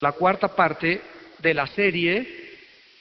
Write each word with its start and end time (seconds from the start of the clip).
la 0.00 0.12
cuarta 0.12 0.48
parte 0.48 1.00
de 1.38 1.54
la 1.54 1.66
serie 1.66 2.46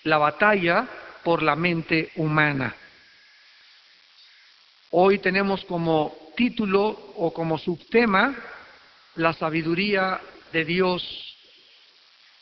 La 0.04 0.18
batalla 0.18 0.88
por 1.24 1.44
la 1.44 1.56
mente 1.56 2.12
humana. 2.16 2.74
Hoy 4.92 5.20
tenemos 5.20 5.66
como 5.66 6.16
título 6.38 6.88
o 7.18 7.34
como 7.34 7.58
subtema 7.58 8.34
la 9.16 9.34
sabiduría 9.34 10.22
de 10.54 10.64
Dios 10.64 11.04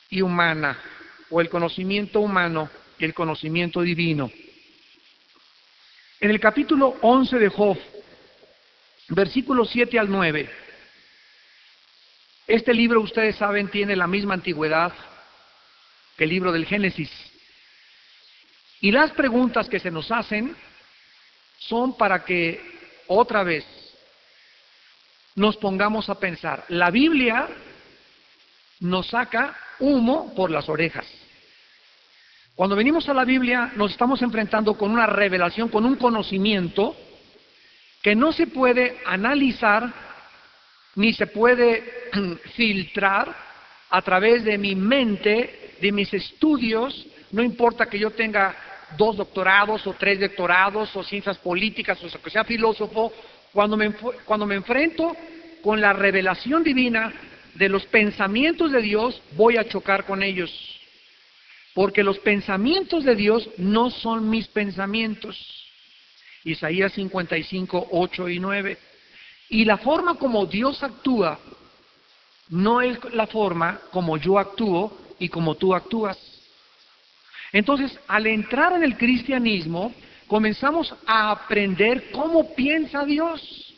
y 0.10 0.22
humana, 0.22 0.78
o 1.32 1.42
el 1.42 1.50
conocimiento 1.50 2.20
humano 2.20 2.70
y 3.00 3.06
el 3.06 3.16
conocimiento 3.16 3.82
divino. 3.82 4.30
En 6.20 6.30
el 6.30 6.40
capítulo 6.40 6.98
11 7.02 7.40
de 7.40 7.50
Job, 7.50 7.78
versículos 9.10 9.70
7 9.72 9.98
al 9.98 10.12
9, 10.12 10.50
este 12.48 12.74
libro, 12.74 13.02
ustedes 13.02 13.36
saben, 13.38 13.70
tiene 13.70 13.96
la 13.96 14.08
misma 14.08 14.36
antigüedad 14.36 14.94
que 16.18 16.26
el 16.26 16.30
libro 16.30 16.52
del 16.52 16.66
Génesis. 16.66 17.12
Y 18.82 18.92
las 18.92 19.12
preguntas 19.12 19.68
que 19.68 19.80
se 19.80 19.92
nos 19.92 20.12
hacen 20.12 20.56
son 21.58 21.98
para 21.98 22.24
que 22.24 22.62
otra 23.08 23.44
vez 23.44 23.66
nos 25.36 25.58
pongamos 25.58 26.10
a 26.10 26.20
pensar. 26.20 26.66
La 26.70 26.92
Biblia 26.92 27.48
nos 28.80 29.08
saca 29.08 29.58
humo 29.80 30.34
por 30.36 30.52
las 30.52 30.70
orejas. 30.70 31.06
Cuando 32.56 32.76
venimos 32.76 33.10
a 33.10 33.14
la 33.14 33.26
Biblia 33.26 33.72
nos 33.76 33.92
estamos 33.92 34.22
enfrentando 34.22 34.78
con 34.78 34.92
una 34.92 35.08
revelación, 35.08 35.70
con 35.70 35.86
un 35.86 35.96
conocimiento 35.96 36.96
que 38.02 38.16
no 38.16 38.32
se 38.32 38.48
puede 38.48 39.00
analizar 39.06 39.92
ni 40.96 41.14
se 41.14 41.28
puede 41.28 41.84
filtrar 42.56 43.36
a 43.90 44.02
través 44.02 44.44
de 44.44 44.58
mi 44.58 44.76
mente, 44.76 45.76
de 45.82 45.92
mis 45.92 46.14
estudios, 46.14 47.06
no 47.32 47.44
importa 47.44 47.86
que 47.88 48.00
yo 48.00 48.12
tenga 48.12 48.56
dos 48.98 49.18
doctorados 49.18 49.86
o 49.88 49.94
tres 49.94 50.20
doctorados 50.20 50.96
o 50.96 51.04
ciencias 51.04 51.38
políticas 51.38 52.02
o 52.04 52.22
que 52.22 52.30
sea 52.30 52.44
filósofo, 52.44 53.12
cuando 53.52 53.78
me, 53.78 53.94
cuando 54.26 54.46
me 54.46 54.56
enfrento 54.56 55.16
con 55.62 55.82
la 55.82 55.94
revelación 55.94 56.64
divina 56.64 57.14
de 57.56 57.70
los 57.70 57.86
pensamientos 57.86 58.72
de 58.72 58.82
Dios, 58.82 59.22
voy 59.32 59.58
a 59.58 59.68
chocar 59.68 60.06
con 60.06 60.22
ellos. 60.24 60.52
Porque 61.74 62.04
los 62.04 62.20
pensamientos 62.20 63.04
de 63.04 63.16
Dios 63.16 63.50
no 63.58 63.90
son 63.90 64.30
mis 64.30 64.48
pensamientos. 64.48 65.38
Isaías 66.44 66.94
55, 66.94 67.88
8 67.92 68.30
y 68.30 68.40
9. 68.40 68.78
Y 69.50 69.66
la 69.66 69.78
forma 69.78 70.16
como 70.16 70.46
Dios 70.46 70.82
actúa 70.84 71.40
no 72.50 72.82
es 72.82 72.98
la 73.14 73.28
forma 73.28 73.80
como 73.92 74.18
yo 74.18 74.38
actúo 74.38 74.98
y 75.20 75.30
como 75.30 75.56
tú 75.56 75.74
actúas. 75.74 76.18
Entonces, 77.52 77.98
al 78.08 78.28
entrar 78.28 78.74
en 78.74 78.84
el 78.84 78.98
cristianismo, 78.98 79.94
comenzamos 80.28 80.94
a 81.06 81.32
aprender 81.32 82.12
cómo 82.12 82.54
piensa 82.54 83.06
Dios. 83.06 83.74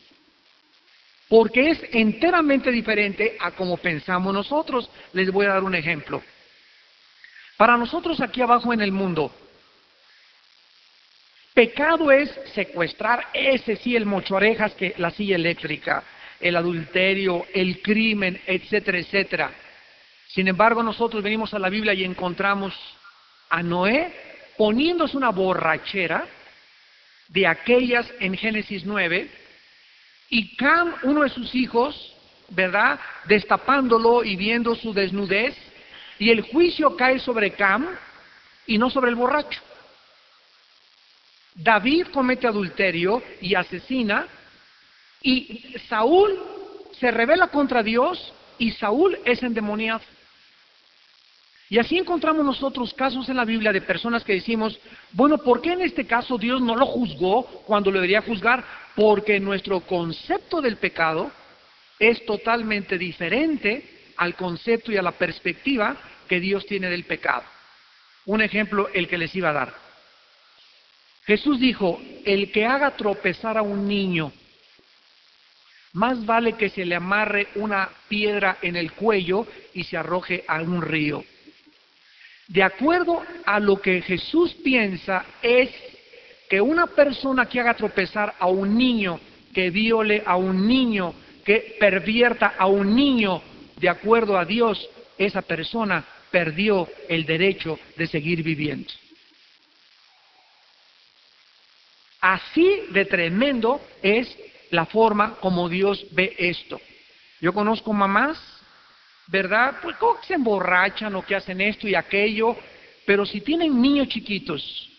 Porque 1.28 1.70
es 1.70 1.80
enteramente 1.92 2.70
diferente 2.70 3.36
a 3.38 3.50
cómo 3.50 3.76
pensamos 3.76 4.32
nosotros. 4.32 4.90
Les 5.12 5.30
voy 5.30 5.46
a 5.46 5.50
dar 5.50 5.64
un 5.64 5.74
ejemplo. 5.74 6.22
Para 7.58 7.76
nosotros 7.76 8.20
aquí 8.20 8.40
abajo 8.40 8.72
en 8.72 8.80
el 8.80 8.92
mundo, 8.92 9.32
pecado 11.58 12.12
es 12.12 12.30
secuestrar, 12.54 13.30
ese 13.34 13.74
sí, 13.74 13.96
el 13.96 14.06
mochorejas, 14.06 14.74
que 14.74 14.94
la 14.98 15.10
silla 15.10 15.34
eléctrica, 15.34 16.04
el 16.38 16.54
adulterio, 16.54 17.46
el 17.52 17.82
crimen, 17.82 18.40
etcétera, 18.46 18.96
etcétera. 18.96 19.50
Sin 20.28 20.46
embargo, 20.46 20.84
nosotros 20.84 21.20
venimos 21.20 21.52
a 21.54 21.58
la 21.58 21.68
Biblia 21.68 21.94
y 21.94 22.04
encontramos 22.04 22.72
a 23.50 23.60
Noé 23.60 24.14
poniéndose 24.56 25.16
una 25.16 25.30
borrachera 25.30 26.26
de 27.26 27.48
aquellas 27.48 28.08
en 28.20 28.36
Génesis 28.36 28.84
9 28.84 29.28
y 30.30 30.54
Cam, 30.54 30.94
uno 31.02 31.24
de 31.24 31.30
sus 31.30 31.52
hijos, 31.56 32.14
¿verdad? 32.50 33.00
Destapándolo 33.24 34.22
y 34.22 34.36
viendo 34.36 34.76
su 34.76 34.94
desnudez 34.94 35.56
y 36.20 36.30
el 36.30 36.42
juicio 36.42 36.96
cae 36.96 37.18
sobre 37.18 37.50
Cam 37.50 37.84
y 38.64 38.78
no 38.78 38.90
sobre 38.90 39.10
el 39.10 39.16
borracho. 39.16 39.60
David 41.58 42.06
comete 42.12 42.46
adulterio 42.46 43.20
y 43.40 43.56
asesina 43.56 44.28
y 45.20 45.74
Saúl 45.88 46.38
se 46.92 47.10
revela 47.10 47.48
contra 47.48 47.82
Dios 47.82 48.32
y 48.58 48.70
Saúl 48.72 49.18
es 49.24 49.42
endemoniado. 49.42 50.00
Y 51.68 51.78
así 51.78 51.98
encontramos 51.98 52.44
nosotros 52.44 52.94
casos 52.94 53.28
en 53.28 53.36
la 53.36 53.44
Biblia 53.44 53.72
de 53.72 53.80
personas 53.80 54.22
que 54.22 54.34
decimos, 54.34 54.78
bueno, 55.12 55.38
¿por 55.38 55.60
qué 55.60 55.72
en 55.72 55.82
este 55.82 56.06
caso 56.06 56.38
Dios 56.38 56.62
no 56.62 56.76
lo 56.76 56.86
juzgó 56.86 57.42
cuando 57.66 57.90
lo 57.90 57.96
debería 57.96 58.22
juzgar? 58.22 58.64
Porque 58.94 59.40
nuestro 59.40 59.80
concepto 59.80 60.62
del 60.62 60.76
pecado 60.76 61.30
es 61.98 62.24
totalmente 62.24 62.96
diferente 62.96 64.12
al 64.16 64.36
concepto 64.36 64.92
y 64.92 64.96
a 64.96 65.02
la 65.02 65.12
perspectiva 65.12 65.96
que 66.28 66.38
Dios 66.38 66.64
tiene 66.66 66.88
del 66.88 67.04
pecado. 67.04 67.42
Un 68.26 68.42
ejemplo, 68.42 68.88
el 68.94 69.08
que 69.08 69.18
les 69.18 69.34
iba 69.34 69.50
a 69.50 69.54
dar. 69.54 69.87
Jesús 71.28 71.60
dijo, 71.60 72.00
el 72.24 72.50
que 72.50 72.64
haga 72.64 72.96
tropezar 72.96 73.58
a 73.58 73.62
un 73.62 73.86
niño, 73.86 74.32
más 75.92 76.24
vale 76.24 76.54
que 76.54 76.70
se 76.70 76.86
le 76.86 76.94
amarre 76.94 77.48
una 77.56 77.90
piedra 78.08 78.56
en 78.62 78.76
el 78.76 78.92
cuello 78.92 79.46
y 79.74 79.84
se 79.84 79.98
arroje 79.98 80.42
a 80.48 80.62
un 80.62 80.80
río. 80.80 81.22
De 82.46 82.62
acuerdo 82.62 83.22
a 83.44 83.60
lo 83.60 83.78
que 83.78 84.00
Jesús 84.00 84.54
piensa 84.64 85.26
es 85.42 85.68
que 86.48 86.62
una 86.62 86.86
persona 86.86 87.44
que 87.44 87.60
haga 87.60 87.74
tropezar 87.74 88.34
a 88.38 88.46
un 88.46 88.78
niño, 88.78 89.20
que 89.52 89.68
viole 89.68 90.22
a 90.24 90.36
un 90.36 90.66
niño, 90.66 91.12
que 91.44 91.76
pervierta 91.78 92.54
a 92.56 92.66
un 92.68 92.96
niño, 92.96 93.42
de 93.76 93.90
acuerdo 93.90 94.38
a 94.38 94.46
Dios, 94.46 94.88
esa 95.18 95.42
persona 95.42 96.02
perdió 96.30 96.88
el 97.06 97.26
derecho 97.26 97.78
de 97.98 98.06
seguir 98.06 98.42
viviendo. 98.42 98.88
Así 102.20 102.84
de 102.90 103.04
tremendo 103.04 103.80
es 104.02 104.36
la 104.70 104.86
forma 104.86 105.36
como 105.36 105.68
Dios 105.68 106.06
ve 106.12 106.34
esto. 106.38 106.80
Yo 107.40 107.52
conozco 107.52 107.92
mamás 107.92 108.58
¿verdad? 109.28 109.76
Pues 109.82 109.96
¿cómo 109.96 110.18
se 110.22 110.34
emborrachan 110.34 111.14
o 111.14 111.24
que 111.24 111.36
hacen 111.36 111.60
esto 111.60 111.86
y 111.86 111.94
aquello? 111.94 112.56
Pero 113.06 113.24
si 113.24 113.40
tienen 113.40 113.80
niños 113.80 114.08
chiquitos 114.08 114.90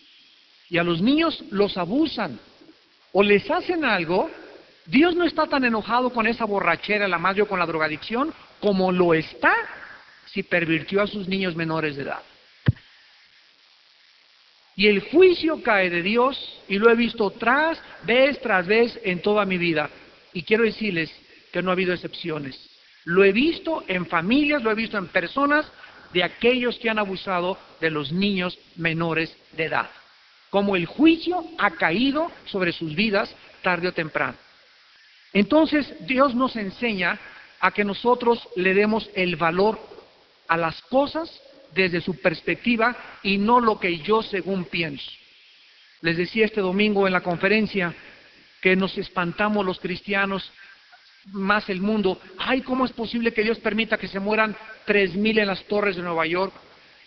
y 0.68 0.78
a 0.78 0.84
los 0.84 1.02
niños 1.02 1.42
los 1.50 1.76
abusan 1.76 2.38
o 3.12 3.22
les 3.22 3.48
hacen 3.50 3.84
algo, 3.84 4.30
Dios 4.86 5.14
no 5.14 5.24
está 5.24 5.46
tan 5.46 5.64
enojado 5.64 6.10
con 6.10 6.26
esa 6.26 6.44
borrachera, 6.44 7.08
la 7.08 7.18
madre 7.18 7.42
o 7.42 7.48
con 7.48 7.58
la 7.58 7.66
drogadicción, 7.66 8.32
como 8.60 8.92
lo 8.92 9.14
está 9.14 9.52
si 10.26 10.42
pervirtió 10.44 11.02
a 11.02 11.06
sus 11.08 11.28
niños 11.28 11.56
menores 11.56 11.96
de 11.96 12.02
edad. 12.02 12.22
Y 14.80 14.86
el 14.86 15.00
juicio 15.00 15.62
cae 15.62 15.90
de 15.90 16.00
Dios 16.00 16.38
y 16.66 16.78
lo 16.78 16.90
he 16.90 16.94
visto 16.94 17.30
tras, 17.32 17.78
vez 18.04 18.40
tras 18.40 18.66
vez 18.66 18.98
en 19.04 19.20
toda 19.20 19.44
mi 19.44 19.58
vida. 19.58 19.90
Y 20.32 20.42
quiero 20.42 20.64
decirles 20.64 21.14
que 21.52 21.60
no 21.60 21.68
ha 21.68 21.74
habido 21.74 21.92
excepciones. 21.92 22.58
Lo 23.04 23.22
he 23.22 23.30
visto 23.30 23.84
en 23.88 24.06
familias, 24.06 24.62
lo 24.62 24.70
he 24.70 24.74
visto 24.74 24.96
en 24.96 25.08
personas 25.08 25.70
de 26.14 26.24
aquellos 26.24 26.78
que 26.78 26.88
han 26.88 26.98
abusado 26.98 27.58
de 27.78 27.90
los 27.90 28.10
niños 28.10 28.58
menores 28.76 29.36
de 29.52 29.64
edad. 29.64 29.90
Como 30.48 30.74
el 30.76 30.86
juicio 30.86 31.44
ha 31.58 31.72
caído 31.72 32.32
sobre 32.46 32.72
sus 32.72 32.94
vidas 32.94 33.36
tarde 33.60 33.88
o 33.88 33.92
temprano. 33.92 34.38
Entonces 35.34 35.94
Dios 36.06 36.34
nos 36.34 36.56
enseña 36.56 37.20
a 37.60 37.70
que 37.70 37.84
nosotros 37.84 38.48
le 38.56 38.72
demos 38.72 39.10
el 39.14 39.36
valor 39.36 39.78
a 40.48 40.56
las 40.56 40.80
cosas 40.80 41.30
desde 41.74 42.00
su 42.00 42.20
perspectiva 42.20 42.96
y 43.22 43.38
no 43.38 43.60
lo 43.60 43.78
que 43.78 43.98
yo 43.98 44.22
según 44.22 44.64
pienso. 44.64 45.10
Les 46.02 46.16
decía 46.16 46.46
este 46.46 46.60
domingo 46.60 47.06
en 47.06 47.12
la 47.12 47.20
conferencia 47.20 47.94
que 48.60 48.76
nos 48.76 48.96
espantamos 48.98 49.64
los 49.64 49.80
cristianos 49.80 50.50
más 51.26 51.68
el 51.68 51.80
mundo. 51.80 52.20
Ay, 52.38 52.62
¿cómo 52.62 52.84
es 52.84 52.92
posible 52.92 53.32
que 53.32 53.42
Dios 53.42 53.58
permita 53.58 53.98
que 53.98 54.08
se 54.08 54.20
mueran 54.20 54.56
tres 54.86 55.14
mil 55.14 55.38
en 55.38 55.46
las 55.46 55.64
torres 55.64 55.96
de 55.96 56.02
Nueva 56.02 56.26
York? 56.26 56.52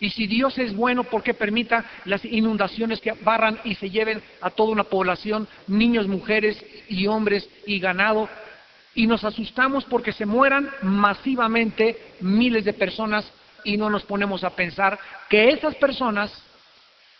Y 0.00 0.10
si 0.10 0.26
Dios 0.26 0.58
es 0.58 0.74
bueno, 0.74 1.04
¿por 1.04 1.22
qué 1.22 1.34
permita 1.34 1.84
las 2.04 2.24
inundaciones 2.24 3.00
que 3.00 3.12
barran 3.12 3.58
y 3.64 3.74
se 3.76 3.90
lleven 3.90 4.22
a 4.40 4.50
toda 4.50 4.72
una 4.72 4.84
población, 4.84 5.48
niños, 5.66 6.08
mujeres 6.08 6.62
y 6.88 7.06
hombres 7.06 7.48
y 7.66 7.78
ganado? 7.78 8.28
Y 8.94 9.06
nos 9.06 9.24
asustamos 9.24 9.84
porque 9.84 10.12
se 10.12 10.26
mueran 10.26 10.70
masivamente 10.82 11.96
miles 12.20 12.64
de 12.64 12.72
personas 12.72 13.30
y 13.64 13.76
no 13.76 13.90
nos 13.90 14.04
ponemos 14.04 14.44
a 14.44 14.50
pensar 14.50 14.98
que 15.28 15.48
esas 15.50 15.74
personas 15.76 16.32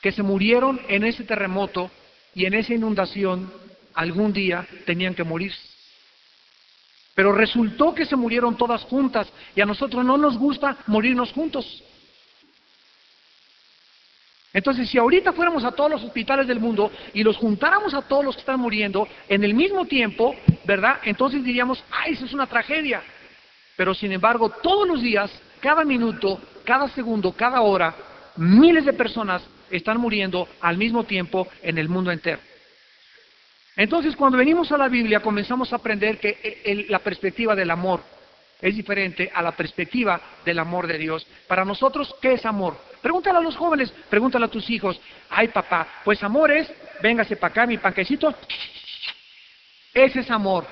que 0.01 0.13
se 0.13 0.23
murieron 0.23 0.81
en 0.89 1.05
ese 1.05 1.25
terremoto 1.25 1.91
y 2.35 2.45
en 2.45 2.55
esa 2.55 2.75
inundación 2.75 3.53
algún 3.95 4.33
día 4.33 4.67
tenían 4.87 5.15
que 5.15 5.25
morirse. 5.25 5.75
Pero 7.15 7.33
resultó 7.33 7.95
que 7.95 8.07
se 8.07 8.17
murieron 8.17 8.57
todas 8.57 8.83
juntas 8.83 9.29
y 9.55 9.61
a 9.61 9.67
nosotros 9.67 10.05
no 10.05 10.17
nos 10.17 10.37
gusta 10.37 10.77
morirnos 10.87 11.33
juntos. 11.33 11.83
Entonces, 14.53 14.89
si 14.89 14.99
ahorita 14.99 15.33
fuéramos 15.33 15.65
a 15.65 15.73
todos 15.73 15.91
los 15.91 16.05
hospitales 16.05 16.47
del 16.47 16.61
mundo 16.61 16.91
y 17.13 17.25
los 17.25 17.37
juntáramos 17.37 17.93
a 17.93 18.03
todos 18.03 18.25
los 18.25 18.37
que 18.37 18.41
están 18.41 18.61
muriendo 18.61 19.09
en 19.29 19.43
el 19.43 19.53
mismo 19.53 19.85
tiempo, 19.85 20.37
¿verdad? 20.65 21.01
Entonces 21.05 21.43
diríamos, 21.43 21.83
¡ay, 21.91 22.13
eso 22.13 22.25
es 22.25 22.33
una 22.33 22.47
tragedia! 22.47 23.03
Pero 23.77 23.95
sin 23.95 24.13
embargo, 24.13 24.51
todos 24.51 24.87
los 24.87 25.03
días, 25.03 25.31
cada 25.65 25.83
minuto, 25.83 26.39
cada 26.63 26.89
segundo, 26.89 27.33
cada 27.33 27.63
hora, 27.63 27.95
miles 28.37 28.85
de 28.85 28.93
personas 28.93 29.43
están 29.71 29.99
muriendo 29.99 30.47
al 30.61 30.77
mismo 30.77 31.05
tiempo 31.05 31.49
en 31.63 31.79
el 31.79 31.89
mundo 31.89 32.13
entero. 32.13 32.39
Entonces, 33.75 34.15
cuando 34.15 34.37
venimos 34.37 34.71
a 34.73 34.77
la 34.77 34.89
Biblia, 34.89 35.21
comenzamos 35.21 35.73
a 35.73 35.77
aprender 35.77 36.21
que 36.21 36.85
la 36.91 36.99
perspectiva 36.99 37.55
del 37.55 37.71
amor 37.71 38.03
es 38.61 38.77
diferente 38.77 39.33
a 39.35 39.41
la 39.41 39.53
perspectiva 39.53 40.21
del 40.45 40.59
amor 40.59 40.87
de 40.87 40.99
Dios. 40.99 41.27
Para 41.49 41.65
nosotros, 41.65 42.15
¿qué 42.21 42.35
es 42.35 42.45
amor? 42.45 42.77
Pregúntale 43.01 43.39
a 43.39 43.41
los 43.41 43.57
jóvenes, 43.57 43.91
pregúntale 44.11 44.45
a 44.45 44.49
tus 44.49 44.69
hijos. 44.69 45.01
Ay, 45.31 45.49
papá, 45.49 45.89
pues 46.05 46.23
amor 46.23 46.53
es, 46.53 46.71
véngase 47.01 47.37
para 47.37 47.53
acá, 47.53 47.67
mi 47.67 47.79
panquecito. 47.79 48.35
Ese 49.95 50.21
es 50.21 50.31
amor. 50.31 50.67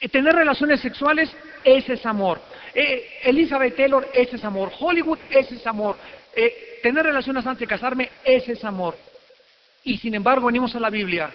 Y 0.00 0.08
tener 0.08 0.36
relaciones 0.36 0.80
sexuales, 0.80 1.34
ese 1.64 1.94
es 1.94 2.06
amor. 2.06 2.40
Eh, 2.74 3.20
Elizabeth 3.24 3.76
Taylor, 3.76 4.08
ese 4.12 4.36
es 4.36 4.44
amor. 4.44 4.72
Hollywood, 4.78 5.18
ese 5.30 5.54
es 5.56 5.66
amor. 5.66 5.96
Eh, 6.36 6.80
tener 6.82 7.04
relaciones 7.04 7.46
antes 7.46 7.60
de 7.60 7.66
casarme, 7.66 8.10
ese 8.24 8.52
es 8.52 8.64
amor. 8.64 8.96
Y 9.84 9.98
sin 9.98 10.14
embargo, 10.14 10.46
venimos 10.46 10.74
a 10.74 10.80
la 10.80 10.90
Biblia 10.90 11.32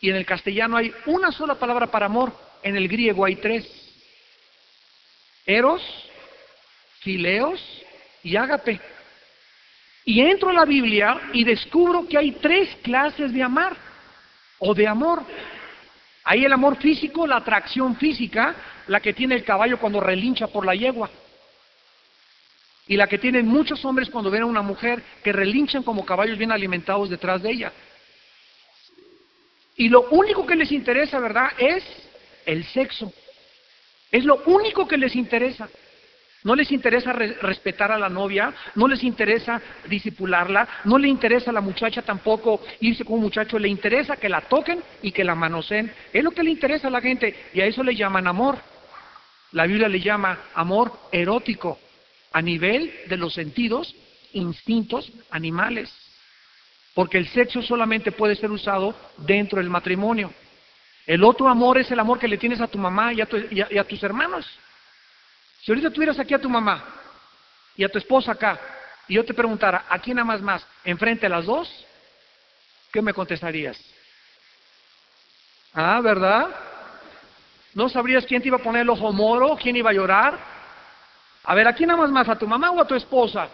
y 0.00 0.10
en 0.10 0.16
el 0.16 0.26
castellano 0.26 0.76
hay 0.76 0.92
una 1.06 1.30
sola 1.30 1.54
palabra 1.54 1.86
para 1.86 2.06
amor, 2.06 2.32
en 2.62 2.76
el 2.76 2.88
griego 2.88 3.24
hay 3.24 3.36
tres. 3.36 3.64
Eros, 5.46 5.82
fileos 7.00 7.60
y 8.22 8.36
ágape. 8.36 8.80
Y 10.04 10.20
entro 10.20 10.50
a 10.50 10.54
la 10.54 10.64
Biblia 10.64 11.20
y 11.32 11.44
descubro 11.44 12.06
que 12.08 12.18
hay 12.18 12.32
tres 12.32 12.68
clases 12.82 13.32
de 13.32 13.42
amar 13.42 13.76
o 14.58 14.74
de 14.74 14.88
amor. 14.88 15.24
Hay 16.24 16.44
el 16.44 16.52
amor 16.52 16.76
físico, 16.76 17.26
la 17.26 17.36
atracción 17.36 17.96
física, 17.96 18.54
la 18.86 19.00
que 19.00 19.12
tiene 19.12 19.34
el 19.34 19.44
caballo 19.44 19.78
cuando 19.78 20.00
relincha 20.00 20.46
por 20.46 20.64
la 20.64 20.74
yegua. 20.74 21.10
Y 22.86 22.96
la 22.96 23.06
que 23.06 23.18
tienen 23.18 23.46
muchos 23.46 23.84
hombres 23.84 24.10
cuando 24.10 24.30
ven 24.30 24.42
a 24.42 24.46
una 24.46 24.62
mujer 24.62 25.02
que 25.22 25.32
relinchan 25.32 25.82
como 25.82 26.04
caballos 26.04 26.38
bien 26.38 26.52
alimentados 26.52 27.08
detrás 27.10 27.42
de 27.42 27.50
ella. 27.50 27.72
Y 29.76 29.88
lo 29.88 30.08
único 30.10 30.46
que 30.46 30.56
les 30.56 30.70
interesa, 30.70 31.18
¿verdad?, 31.18 31.50
es 31.58 31.84
el 32.44 32.64
sexo. 32.66 33.12
Es 34.10 34.24
lo 34.24 34.42
único 34.44 34.86
que 34.86 34.98
les 34.98 35.16
interesa. 35.16 35.68
No 36.44 36.56
les 36.56 36.72
interesa 36.72 37.12
respetar 37.12 37.92
a 37.92 37.98
la 37.98 38.08
novia, 38.08 38.52
no 38.74 38.88
les 38.88 39.04
interesa 39.04 39.60
disipularla, 39.88 40.66
no 40.84 40.98
le 40.98 41.08
interesa 41.08 41.50
a 41.50 41.54
la 41.54 41.60
muchacha 41.60 42.02
tampoco 42.02 42.62
irse 42.80 43.04
con 43.04 43.14
un 43.14 43.22
muchacho, 43.22 43.58
le 43.58 43.68
interesa 43.68 44.16
que 44.16 44.28
la 44.28 44.40
toquen 44.40 44.82
y 45.02 45.12
que 45.12 45.22
la 45.22 45.36
manoseen. 45.36 45.92
Es 46.12 46.24
lo 46.24 46.32
que 46.32 46.42
le 46.42 46.50
interesa 46.50 46.88
a 46.88 46.90
la 46.90 47.00
gente 47.00 47.34
y 47.54 47.60
a 47.60 47.66
eso 47.66 47.82
le 47.82 47.94
llaman 47.94 48.26
amor. 48.26 48.58
La 49.52 49.66
Biblia 49.66 49.88
le 49.88 50.00
llama 50.00 50.38
amor 50.54 50.92
erótico, 51.12 51.78
a 52.32 52.42
nivel 52.42 52.92
de 53.08 53.16
los 53.16 53.34
sentidos, 53.34 53.94
instintos 54.32 55.12
animales. 55.30 55.92
Porque 56.94 57.18
el 57.18 57.28
sexo 57.28 57.62
solamente 57.62 58.12
puede 58.12 58.36
ser 58.36 58.50
usado 58.50 58.94
dentro 59.18 59.58
del 59.58 59.70
matrimonio. 59.70 60.32
El 61.06 61.24
otro 61.24 61.48
amor 61.48 61.78
es 61.78 61.90
el 61.90 62.00
amor 62.00 62.18
que 62.18 62.28
le 62.28 62.38
tienes 62.38 62.60
a 62.60 62.68
tu 62.68 62.78
mamá 62.78 63.12
y 63.12 63.20
a, 63.20 63.84
tus 63.84 64.02
hermanos. 64.02 64.46
Si 65.62 65.70
ahorita 65.70 65.90
tuvieras 65.90 66.18
aquí 66.18 66.34
a 66.34 66.40
tu 66.40 66.50
mamá 66.50 66.84
y 67.76 67.84
a 67.84 67.88
tu 67.88 67.98
esposa 67.98 68.32
acá, 68.32 68.58
y 69.06 69.14
yo 69.14 69.24
te 69.24 69.32
preguntara, 69.32 69.86
¿a 69.88 69.98
quién 70.00 70.18
amas 70.18 70.42
más? 70.42 70.66
¿Enfrente 70.84 71.26
a 71.26 71.28
las 71.28 71.46
dos? 71.46 71.68
¿Qué 72.92 73.00
me 73.00 73.14
contestarías? 73.14 73.80
Ah, 75.72 76.00
¿verdad? 76.02 76.48
¿No 77.74 77.88
sabrías 77.88 78.26
quién 78.26 78.42
te 78.42 78.48
iba 78.48 78.58
a 78.58 78.62
poner 78.62 78.82
el 78.82 78.90
ojo 78.90 79.12
moro? 79.12 79.56
¿Quién 79.56 79.76
iba 79.76 79.90
a 79.90 79.94
llorar? 79.94 80.38
A 81.44 81.54
ver, 81.54 81.66
¿a 81.68 81.74
quién 81.74 81.90
amas 81.90 82.10
más? 82.10 82.28
¿A 82.28 82.38
tu 82.38 82.46
mamá 82.46 82.70
o 82.72 82.80
a 82.80 82.86
tu 82.86 82.94
esposa? 82.94 83.48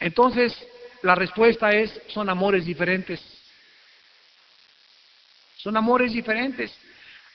Entonces, 0.00 0.54
la 1.02 1.14
respuesta 1.14 1.70
es, 1.70 2.00
son 2.08 2.28
amores 2.28 2.66
diferentes. 2.66 3.20
Son 5.56 5.76
amores 5.76 6.12
diferentes. 6.12 6.76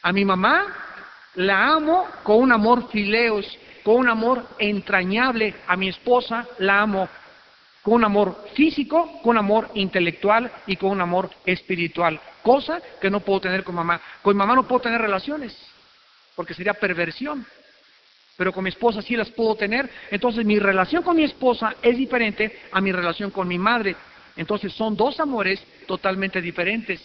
A 0.01 0.11
mi 0.11 0.25
mamá 0.25 0.96
la 1.37 1.73
amo 1.73 2.07
con 2.23 2.37
un 2.37 2.51
amor 2.51 2.89
fileos, 2.89 3.45
con 3.83 3.95
un 3.95 4.09
amor 4.09 4.47
entrañable. 4.59 5.53
A 5.67 5.77
mi 5.77 5.89
esposa 5.89 6.47
la 6.59 6.81
amo 6.81 7.07
con 7.83 7.95
un 7.95 8.03
amor 8.03 8.47
físico, 8.53 9.21
con 9.21 9.31
un 9.31 9.37
amor 9.37 9.69
intelectual 9.75 10.51
y 10.65 10.75
con 10.75 10.89
un 10.89 11.01
amor 11.01 11.29
espiritual. 11.45 12.19
Cosa 12.41 12.81
que 12.99 13.09
no 13.09 13.19
puedo 13.21 13.41
tener 13.41 13.63
con 13.63 13.75
mamá. 13.75 14.01
Con 14.21 14.35
mamá 14.35 14.55
no 14.55 14.67
puedo 14.67 14.81
tener 14.81 14.99
relaciones, 14.99 15.55
porque 16.35 16.53
sería 16.53 16.73
perversión. 16.73 17.45
Pero 18.35 18.51
con 18.51 18.63
mi 18.63 18.69
esposa 18.69 19.01
sí 19.01 19.15
las 19.15 19.29
puedo 19.29 19.55
tener. 19.55 19.89
Entonces 20.11 20.43
mi 20.43 20.59
relación 20.59 21.03
con 21.03 21.15
mi 21.15 21.23
esposa 21.23 21.75
es 21.81 21.97
diferente 21.97 22.61
a 22.71 22.81
mi 22.81 22.91
relación 22.91 23.31
con 23.31 23.47
mi 23.47 23.57
madre. 23.57 23.95
Entonces 24.35 24.73
son 24.73 24.97
dos 24.97 25.19
amores 25.19 25.63
totalmente 25.85 26.41
diferentes. 26.41 27.01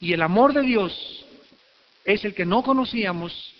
Y 0.00 0.12
el 0.12 0.22
amor 0.22 0.52
de 0.52 0.62
Dios 0.62 1.23
es 2.04 2.24
el 2.24 2.34
que 2.34 2.44
no 2.44 2.62
conocíamos 2.62 3.54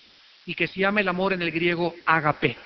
y 0.46 0.54
que 0.54 0.66
se 0.66 0.80
llama 0.80 1.00
el 1.00 1.08
amor 1.08 1.32
en 1.32 1.42
el 1.42 1.50
griego 1.50 1.94
agape. 2.04 2.56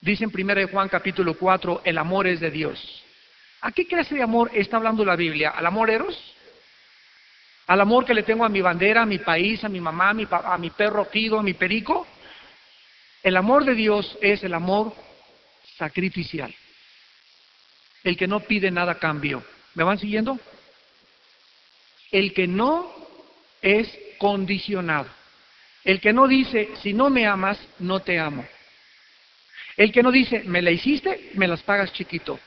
Dice 0.00 0.24
en 0.24 0.32
1 0.34 0.68
Juan 0.68 0.88
capítulo 0.88 1.34
4, 1.34 1.82
el 1.84 1.98
amor 1.98 2.26
es 2.26 2.40
de 2.40 2.50
Dios. 2.50 3.04
¿A 3.60 3.72
qué 3.72 3.86
clase 3.86 4.14
de 4.14 4.22
amor 4.22 4.50
está 4.54 4.76
hablando 4.76 5.04
la 5.04 5.16
Biblia? 5.16 5.50
¿Al 5.50 5.66
amor 5.66 5.90
eros? 5.90 6.16
¿Al 7.66 7.80
amor 7.80 8.04
que 8.04 8.14
le 8.14 8.24
tengo 8.24 8.44
a 8.44 8.48
mi 8.48 8.60
bandera, 8.60 9.02
a 9.02 9.06
mi 9.06 9.18
país, 9.18 9.62
a 9.62 9.68
mi 9.68 9.80
mamá, 9.80 10.10
a 10.10 10.14
mi, 10.14 10.26
a 10.30 10.58
mi 10.58 10.70
perro 10.70 11.04
Fido, 11.04 11.38
a 11.38 11.42
mi 11.42 11.54
perico? 11.54 12.06
El 13.22 13.36
amor 13.36 13.64
de 13.64 13.74
Dios 13.74 14.18
es 14.20 14.42
el 14.42 14.54
amor 14.54 14.92
sacrificial. 15.76 16.52
El 18.02 18.16
que 18.16 18.26
no 18.26 18.40
pide 18.40 18.70
nada 18.70 18.92
a 18.92 18.98
cambio. 18.98 19.44
¿Me 19.74 19.84
van 19.84 19.98
siguiendo? 19.98 20.38
el 22.12 22.34
que 22.34 22.46
no 22.46 22.92
es 23.62 23.98
condicionado. 24.22 25.08
El 25.82 26.00
que 26.00 26.12
no 26.12 26.28
dice, 26.28 26.68
si 26.80 26.92
no 26.92 27.10
me 27.10 27.26
amas, 27.26 27.58
no 27.80 27.98
te 27.98 28.20
amo. 28.20 28.46
El 29.76 29.90
que 29.90 30.00
no 30.00 30.12
dice, 30.12 30.44
me 30.44 30.62
la 30.62 30.70
hiciste, 30.70 31.32
me 31.34 31.48
las 31.48 31.60
pagas 31.64 31.92
chiquito. 31.92 32.38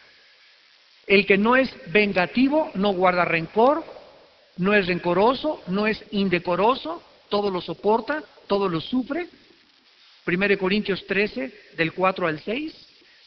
El 1.06 1.26
que 1.26 1.38
no 1.38 1.58
es 1.58 1.70
vengativo, 1.92 2.72
no 2.76 2.94
guarda 2.94 3.26
rencor, 3.26 3.84
no 4.56 4.74
es 4.74 4.88
rencoroso, 4.88 5.64
no 5.68 5.86
es 5.86 6.02
indecoroso, 6.12 7.04
todo 7.28 7.52
lo 7.52 7.60
soporta, 7.60 8.24
todo 8.48 8.70
lo 8.70 8.80
sufre. 8.80 9.28
1 10.26 10.58
Corintios 10.58 11.06
13, 11.06 11.74
del 11.76 11.92
4 11.92 12.28
al 12.28 12.40
6, 12.40 12.74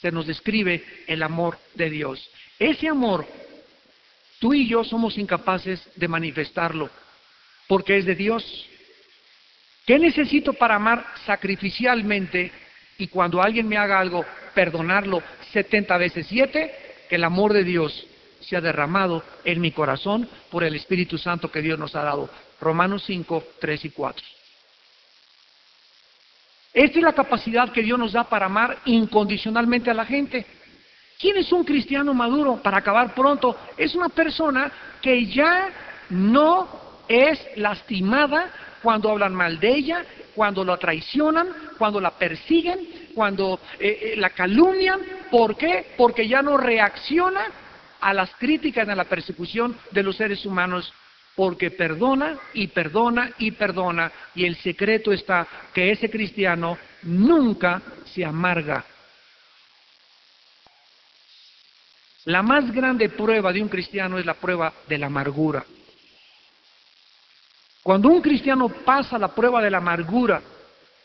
se 0.01 0.11
nos 0.11 0.27
describe 0.27 0.83
el 1.07 1.23
amor 1.23 1.59
de 1.75 1.91
Dios. 1.91 2.31
Ese 2.59 2.89
amor 2.89 3.27
Tú 4.39 4.55
y 4.55 4.69
yo 4.69 4.85
somos 4.85 5.19
incapaces 5.19 5.83
de 5.97 6.07
manifestarlo, 6.07 6.91
porque 7.69 7.99
es 7.99 8.07
de 8.07 8.17
Dios. 8.17 8.67
¿Qué 9.87 9.99
necesito 9.99 10.53
para 10.55 10.75
amar 10.75 11.07
sacrificialmente 11.25 12.51
y 12.99 13.07
cuando 13.07 13.41
alguien 13.41 13.69
me 13.69 13.77
haga 13.77 14.01
algo, 14.01 14.25
perdonarlo 14.55 15.23
70 15.53 15.97
veces 15.99 16.27
7? 16.29 16.75
Que 17.09 17.15
el 17.15 17.25
amor 17.25 17.53
de 17.53 17.63
Dios 17.63 18.07
se 18.41 18.57
ha 18.57 18.61
derramado 18.61 19.23
en 19.45 19.61
mi 19.61 19.71
corazón 19.71 20.29
por 20.51 20.65
el 20.65 20.75
Espíritu 20.75 21.17
Santo 21.17 21.51
que 21.51 21.63
Dios 21.63 21.79
nos 21.79 21.95
ha 21.95 22.03
dado. 22.03 22.29
Romanos 22.61 23.05
5, 23.07 23.45
3 23.61 23.85
y 23.85 23.91
4. 23.91 24.27
Esta 26.75 26.99
es 26.99 27.05
la 27.05 27.13
capacidad 27.13 27.73
que 27.73 27.83
Dios 27.83 27.99
nos 27.99 28.13
da 28.13 28.25
para 28.25 28.47
amar 28.47 28.79
incondicionalmente 28.85 29.91
a 29.91 29.95
la 29.95 30.05
gente. 30.05 30.45
¿Quién 31.19 31.37
es 31.37 31.51
un 31.51 31.65
cristiano 31.65 32.15
maduro? 32.15 32.63
Para 32.63 32.79
acabar 32.79 33.15
pronto, 33.15 33.57
es 33.77 33.95
una 33.95 34.09
persona 34.09 34.71
que 35.01 35.27
ya 35.27 35.71
no 36.11 36.88
es 37.09 37.41
lastimada 37.57 38.51
cuando 38.83 39.11
hablan 39.11 39.35
mal 39.35 39.59
de 39.59 39.69
ella, 39.69 40.05
cuando 40.35 40.65
la 40.65 40.77
traicionan, 40.77 41.49
cuando 41.79 42.01
la 42.01 42.13
persiguen, 42.13 43.11
cuando 43.15 43.61
eh, 43.79 44.13
eh, 44.13 44.15
la 44.17 44.31
calumnian. 44.31 45.01
¿Por 45.31 45.57
qué? 45.57 45.95
Porque 45.97 46.29
ya 46.29 46.43
no 46.43 46.57
reacciona 46.57 47.47
a 48.01 48.15
las 48.15 48.35
críticas, 48.37 48.89
a 48.89 48.95
la 48.95 49.05
persecución 49.05 49.77
de 49.91 50.03
los 50.03 50.17
seres 50.17 50.47
humanos, 50.47 50.93
porque 51.35 51.71
perdona 51.71 52.39
y 52.55 52.69
perdona 52.69 53.33
y 53.39 53.51
perdona. 53.53 54.13
Y 54.35 54.45
el 54.45 54.57
secreto 54.57 55.13
está 55.13 55.47
que 55.75 55.91
ese 55.91 56.09
cristiano 56.09 56.79
nunca 57.03 57.83
se 58.05 58.25
amarga 58.25 58.85
La 62.29 62.43
más 62.43 62.71
grande 62.71 63.09
prueba 63.09 63.55
de 63.55 63.63
un 63.63 63.71
cristiano 63.71 64.19
es 64.19 64.27
la 64.27 64.35
prueba 64.35 64.71
de 64.87 64.99
la 64.99 65.07
amargura. 65.07 65.65
Cuando 67.89 68.11
un 68.11 68.21
cristiano 68.21 68.69
pasa 68.69 69.17
la 69.17 69.29
prueba 69.35 69.63
de 69.63 69.71
la 69.71 69.79
amargura 69.79 70.43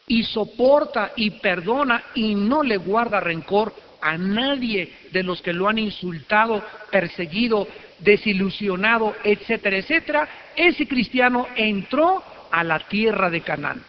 y 0.06 0.22
soporta 0.22 1.14
y 1.16 1.30
perdona 1.30 2.04
y 2.14 2.36
no 2.36 2.62
le 2.62 2.76
guarda 2.76 3.22
rencor 3.22 3.74
a 4.02 4.18
nadie 4.18 4.94
de 5.10 5.24
los 5.24 5.42
que 5.42 5.54
lo 5.54 5.70
han 5.70 5.78
insultado, 5.78 6.62
perseguido, 6.92 7.70
desilusionado, 8.00 9.16
etcétera, 9.24 9.78
etcétera, 9.78 10.28
ese 10.58 10.86
cristiano 10.86 11.48
entró 11.56 12.22
a 12.52 12.66
la 12.66 12.80
tierra 12.80 13.30
de 13.30 13.40
Canaán. 13.40 13.82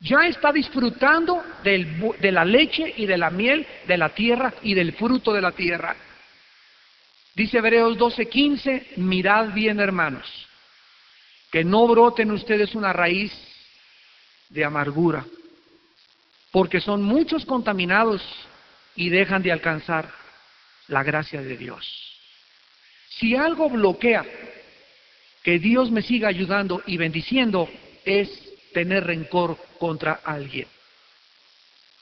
Ya 0.00 0.26
está 0.26 0.52
disfrutando 0.52 1.42
de 1.62 2.30
la 2.30 2.44
leche 2.44 2.92
y 2.94 3.06
de 3.06 3.16
la 3.16 3.30
miel 3.30 3.66
de 3.86 3.96
la 3.96 4.10
tierra 4.10 4.52
y 4.60 4.74
del 4.74 4.92
fruto 4.92 5.32
de 5.32 5.40
la 5.40 5.52
tierra. 5.52 5.96
Dice 7.34 7.56
Hebreos 7.56 7.96
12:15, 7.96 8.98
mirad 8.98 9.54
bien 9.54 9.80
hermanos, 9.80 10.44
que 11.54 11.62
no 11.62 11.86
brote 11.86 12.22
en 12.22 12.32
ustedes 12.32 12.74
una 12.74 12.92
raíz 12.92 13.32
de 14.48 14.64
amargura, 14.64 15.24
porque 16.50 16.80
son 16.80 17.00
muchos 17.00 17.46
contaminados 17.46 18.20
y 18.96 19.08
dejan 19.08 19.40
de 19.40 19.52
alcanzar 19.52 20.12
la 20.88 21.04
gracia 21.04 21.42
de 21.42 21.56
Dios. 21.56 21.86
Si 23.08 23.36
algo 23.36 23.70
bloquea 23.70 24.26
que 25.44 25.60
Dios 25.60 25.92
me 25.92 26.02
siga 26.02 26.26
ayudando 26.26 26.82
y 26.86 26.96
bendiciendo, 26.96 27.70
es 28.04 28.28
tener 28.72 29.04
rencor 29.04 29.56
contra 29.78 30.14
alguien. 30.24 30.66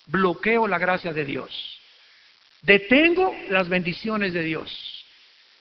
Bloqueo 0.07 0.67
la 0.67 0.79
gracia 0.79 1.13
de 1.13 1.27
Dios. 1.27 1.51
Detengo 2.63 3.37
las 3.51 3.69
bendiciones 3.69 4.33
de 4.33 4.45
Dios. 4.45 5.02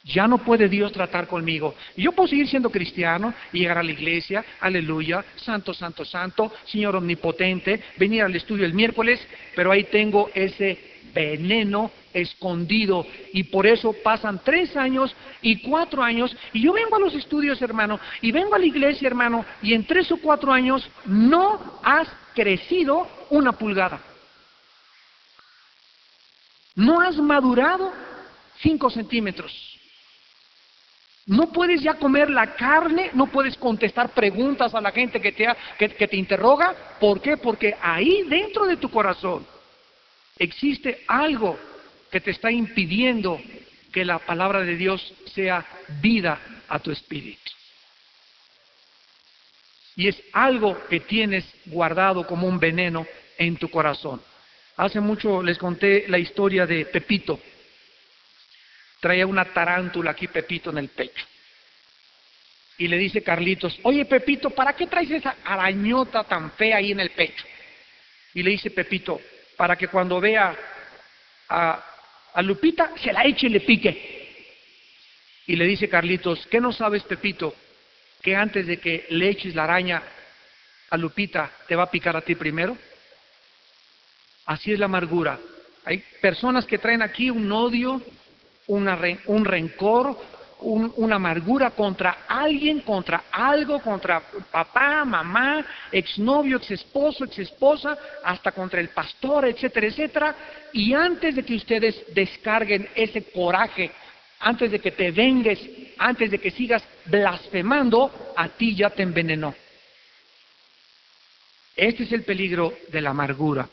Ya 0.04 0.28
no 0.28 0.40
puede 0.40 0.68
Dios 0.68 0.92
tratar 0.92 1.28
conmigo. 1.28 1.76
Yo 1.96 2.12
puedo 2.12 2.28
seguir 2.28 2.48
siendo 2.48 2.72
cristiano 2.72 3.34
y 3.54 3.60
llegar 3.60 3.78
a 3.78 3.84
la 3.84 3.92
iglesia, 3.92 4.44
aleluya, 4.60 5.24
santo, 5.36 5.74
santo, 5.74 6.04
santo, 6.04 6.52
Señor 6.66 6.96
omnipotente, 6.96 7.84
venir 7.98 8.24
al 8.24 8.36
estudio 8.36 8.66
el 8.66 8.74
miércoles, 8.74 9.20
pero 9.56 9.72
ahí 9.72 9.84
tengo 9.86 10.30
ese 10.34 10.92
veneno 11.14 11.92
escondido 12.14 13.06
y 13.34 13.44
por 13.44 13.68
eso 13.68 13.94
pasan 14.04 14.42
tres 14.44 14.76
años 14.76 15.16
y 15.42 15.62
cuatro 15.62 16.04
años 16.04 16.36
y 16.54 16.62
yo 16.62 16.74
vengo 16.74 16.96
a 16.96 17.00
los 17.00 17.14
estudios 17.14 17.62
hermano 17.62 18.00
y 18.22 18.32
vengo 18.32 18.56
a 18.56 18.60
la 18.60 18.66
iglesia 18.66 19.08
hermano 19.08 19.46
y 19.62 19.74
en 19.74 19.86
tres 19.86 20.12
o 20.12 20.18
cuatro 20.18 20.52
años 20.52 20.90
no 21.06 21.80
has 21.84 22.08
crecido 22.34 23.08
una 23.30 23.54
pulgada. 23.54 24.02
No 26.76 27.02
has 27.02 27.18
madurado 27.18 27.92
cinco 28.62 28.90
centímetros. 28.90 29.81
No 31.28 31.52
puedes 31.52 31.82
ya 31.82 31.94
comer 31.96 32.30
la 32.30 32.56
carne, 32.56 33.12
no 33.14 33.28
puedes 33.28 33.56
contestar 33.58 34.10
preguntas 34.10 34.74
a 34.74 34.82
la 34.82 34.92
gente 34.92 35.22
que 35.22 35.32
te, 35.32 35.48
que, 35.78 36.08
te 36.08 36.18
interroga. 36.18 36.76
¿Por 37.00 37.22
qué? 37.22 37.38
Porque 37.38 37.76
ahí 37.82 38.24
dentro 38.28 38.66
de 38.66 38.78
tu 38.78 38.90
corazón 38.90 39.46
existe 40.38 41.04
algo 41.08 41.58
que 42.12 42.22
te 42.22 42.32
está 42.32 42.52
impidiendo 42.52 43.40
que 43.94 44.04
la 44.04 44.20
palabra 44.20 44.62
de 44.62 44.76
Dios 44.76 45.14
sea 45.34 45.66
vida 46.02 46.40
a 46.68 46.80
tu 46.80 46.92
espíritu. 46.92 47.52
Y 49.96 50.08
es 50.08 50.22
algo 50.34 50.78
que 50.90 51.02
tienes 51.02 51.46
guardado 51.66 52.26
como 52.26 52.48
un 52.48 52.60
veneno 52.60 53.06
en 53.38 53.58
tu 53.58 53.70
corazón. 53.70 54.22
Hace 54.78 55.00
mucho 55.00 55.44
les 55.44 55.58
conté 55.58 56.06
la 56.08 56.18
historia 56.18 56.66
de 56.66 56.86
Pepito. 56.86 57.40
Traía 59.02 59.28
una 59.28 59.44
tarántula 59.44 60.12
aquí 60.12 60.28
Pepito 60.30 60.70
en 60.70 60.78
el 60.78 60.88
pecho. 60.88 61.26
Y 62.78 62.88
le 62.88 62.98
dice 62.98 63.22
Carlitos, 63.22 63.78
oye 63.84 64.06
Pepito, 64.06 64.52
¿para 64.52 64.74
qué 64.74 64.88
traes 64.88 65.12
esa 65.12 65.36
arañota 65.44 66.24
tan 66.24 66.52
fea 66.52 66.78
ahí 66.78 66.92
en 66.92 67.02
el 67.02 67.10
pecho? 67.10 67.46
Y 68.34 68.44
le 68.44 68.52
dice 68.52 68.72
Pepito, 68.72 69.20
para 69.58 69.76
que 69.76 69.90
cuando 69.90 70.22
vea 70.22 70.56
a, 71.50 71.86
a 72.34 72.42
Lupita 72.42 72.92
se 73.04 73.12
la 73.12 73.26
eche 73.26 73.48
y 73.48 73.50
le 73.50 73.60
pique. 73.60 74.22
Y 75.48 75.56
le 75.56 75.66
dice 75.66 75.90
Carlitos, 75.90 76.48
¿qué 76.48 76.62
no 76.62 76.72
sabes 76.72 77.04
Pepito? 77.04 77.54
Que 78.22 78.36
antes 78.36 78.68
de 78.68 78.78
que 78.78 79.08
le 79.10 79.30
eches 79.30 79.56
la 79.56 79.66
araña 79.66 80.02
a 80.90 80.98
Lupita, 80.98 81.52
te 81.68 81.76
va 81.76 81.84
a 81.84 81.92
picar 81.92 82.16
a 82.16 82.22
ti 82.22 82.36
primero. 82.36 82.78
Así 84.46 84.72
es 84.72 84.80
la 84.80 84.86
amargura. 84.86 85.40
Hay 85.86 86.04
personas 86.22 86.66
que 86.66 86.78
traen 86.78 87.02
aquí 87.02 87.30
un 87.30 87.52
odio, 87.52 88.02
un 88.68 89.46
rencor, 89.46 90.18
una 90.62 91.16
amargura 91.16 91.72
contra 91.72 92.20
alguien, 92.28 92.82
contra 92.82 93.24
algo, 93.32 93.80
contra 93.80 94.22
papá, 94.52 95.04
mamá, 95.04 95.66
exnovio, 95.92 96.58
exesposo, 96.58 97.26
exesposa, 97.26 97.98
hasta 98.24 98.52
contra 98.52 98.80
el 98.80 98.90
pastor, 98.90 99.48
etcétera, 99.48 99.88
etcétera. 99.88 100.36
Y 100.74 100.94
antes 100.94 101.36
de 101.36 101.44
que 101.44 101.56
ustedes 101.56 102.04
descarguen 102.14 102.88
ese 102.96 103.24
coraje, 103.32 103.92
antes 104.40 104.72
de 104.72 104.80
que 104.80 104.92
te 104.92 105.12
vengues, 105.12 105.60
antes 105.98 106.30
de 106.32 106.40
que 106.40 106.52
sigas 106.52 106.84
blasfemando, 107.06 108.34
a 108.36 108.48
ti 108.50 108.76
ya 108.76 108.90
te 108.90 109.04
envenenó. 109.04 109.56
Este 111.76 112.04
es 112.04 112.12
el 112.12 112.24
peligro 112.24 112.74
de 112.90 113.02
la 113.02 113.12
amargura. 113.12 113.68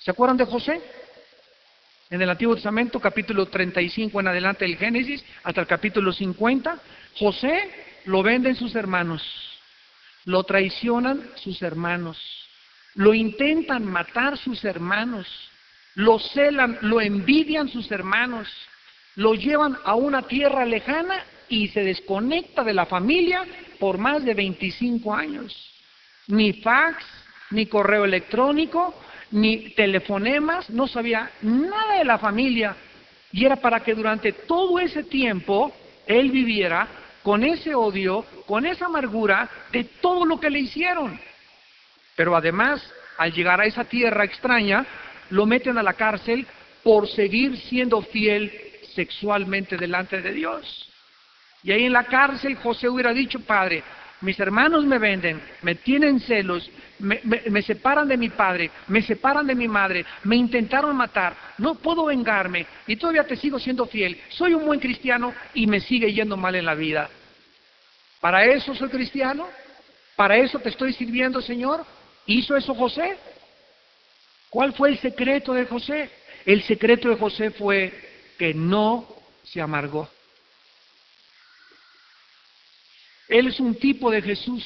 ¿Se 0.00 0.10
acuerdan 0.10 0.36
de 0.36 0.44
José? 0.44 0.80
En 2.08 2.22
el 2.22 2.30
Antiguo 2.30 2.54
Testamento, 2.54 3.00
capítulo 3.00 3.46
35 3.46 4.20
en 4.20 4.28
adelante 4.28 4.64
del 4.64 4.76
Génesis, 4.76 5.24
hasta 5.42 5.62
el 5.62 5.66
capítulo 5.66 6.12
50, 6.12 6.78
José 7.18 7.68
lo 8.04 8.22
venden 8.22 8.54
sus 8.54 8.76
hermanos, 8.76 9.22
lo 10.24 10.44
traicionan 10.44 11.28
sus 11.34 11.60
hermanos, 11.62 12.16
lo 12.94 13.12
intentan 13.12 13.84
matar 13.84 14.38
sus 14.38 14.64
hermanos, 14.64 15.26
lo 15.96 16.20
celan, 16.20 16.78
lo 16.82 17.00
envidian 17.00 17.68
sus 17.68 17.90
hermanos, 17.90 18.48
lo 19.16 19.34
llevan 19.34 19.76
a 19.84 19.96
una 19.96 20.22
tierra 20.22 20.64
lejana 20.64 21.24
y 21.48 21.68
se 21.68 21.82
desconecta 21.82 22.62
de 22.62 22.74
la 22.74 22.86
familia 22.86 23.44
por 23.80 23.98
más 23.98 24.24
de 24.24 24.34
25 24.34 25.12
años. 25.12 25.72
Ni 26.28 26.52
fax, 26.52 27.04
ni 27.50 27.66
correo 27.66 28.04
electrónico, 28.04 28.94
ni 29.30 29.70
telefonemas, 29.70 30.70
no 30.70 30.86
sabía 30.86 31.30
nada 31.42 31.98
de 31.98 32.04
la 32.04 32.18
familia. 32.18 32.76
Y 33.32 33.44
era 33.44 33.56
para 33.56 33.80
que 33.80 33.94
durante 33.94 34.32
todo 34.32 34.78
ese 34.78 35.04
tiempo 35.04 35.72
él 36.06 36.30
viviera 36.30 36.88
con 37.22 37.42
ese 37.42 37.74
odio, 37.74 38.24
con 38.46 38.64
esa 38.66 38.86
amargura 38.86 39.48
de 39.72 39.84
todo 39.84 40.24
lo 40.24 40.38
que 40.38 40.48
le 40.48 40.60
hicieron. 40.60 41.18
Pero 42.14 42.36
además, 42.36 42.88
al 43.18 43.32
llegar 43.32 43.60
a 43.60 43.66
esa 43.66 43.84
tierra 43.84 44.24
extraña, 44.24 44.86
lo 45.30 45.44
meten 45.44 45.76
a 45.76 45.82
la 45.82 45.94
cárcel 45.94 46.46
por 46.82 47.08
seguir 47.08 47.58
siendo 47.58 48.00
fiel 48.00 48.52
sexualmente 48.94 49.76
delante 49.76 50.22
de 50.22 50.32
Dios. 50.32 50.88
Y 51.64 51.72
ahí 51.72 51.84
en 51.84 51.92
la 51.92 52.04
cárcel 52.04 52.54
José 52.56 52.88
hubiera 52.88 53.12
dicho, 53.12 53.40
Padre, 53.40 53.82
mis 54.22 54.38
hermanos 54.40 54.84
me 54.84 54.98
venden, 54.98 55.40
me 55.62 55.74
tienen 55.74 56.20
celos, 56.20 56.70
me, 56.98 57.62
separan 57.62 58.08
de 58.08 58.16
mi 58.16 58.30
padre, 58.30 58.70
me 58.88 59.02
separan 59.02 59.46
de 59.46 59.54
mi 59.54 59.68
madre, 59.68 60.04
me 60.24 60.36
intentaron 60.36 60.96
matar, 60.96 61.36
no 61.58 61.74
puedo 61.74 62.06
vengarme 62.06 62.66
y 62.86 62.96
todavía 62.96 63.26
te 63.26 63.36
sigo 63.36 63.58
siendo 63.58 63.86
fiel. 63.86 64.18
Soy 64.30 64.54
un 64.54 64.64
buen 64.64 64.80
cristiano 64.80 65.34
y 65.54 65.66
me 65.66 65.80
sigue 65.80 66.12
yendo 66.12 66.36
mal 66.36 66.54
en 66.54 66.64
la 66.64 66.74
vida. 66.74 67.10
¿Para 68.20 68.44
eso 68.44 68.74
soy 68.74 68.88
cristiano? 68.88 69.46
¿Para 70.16 70.38
eso 70.38 70.58
te 70.58 70.70
estoy 70.70 70.94
sirviendo, 70.94 71.42
Señor? 71.42 71.84
¿Hizo 72.24 72.56
eso 72.56 72.74
José? 72.74 73.18
¿Cuál 74.48 74.72
fue 74.72 74.90
el 74.90 74.98
secreto 74.98 75.52
de 75.52 75.66
José? 75.66 76.10
El 76.46 76.62
secreto 76.62 77.10
de 77.10 77.16
José 77.16 77.50
fue 77.50 77.92
que 78.38 78.54
no 78.54 79.06
se 79.42 79.60
amargó. 79.60 80.08
Él 83.28 83.48
es 83.48 83.60
un 83.60 83.74
tipo 83.74 84.10
de 84.10 84.22
Jesús. 84.22 84.64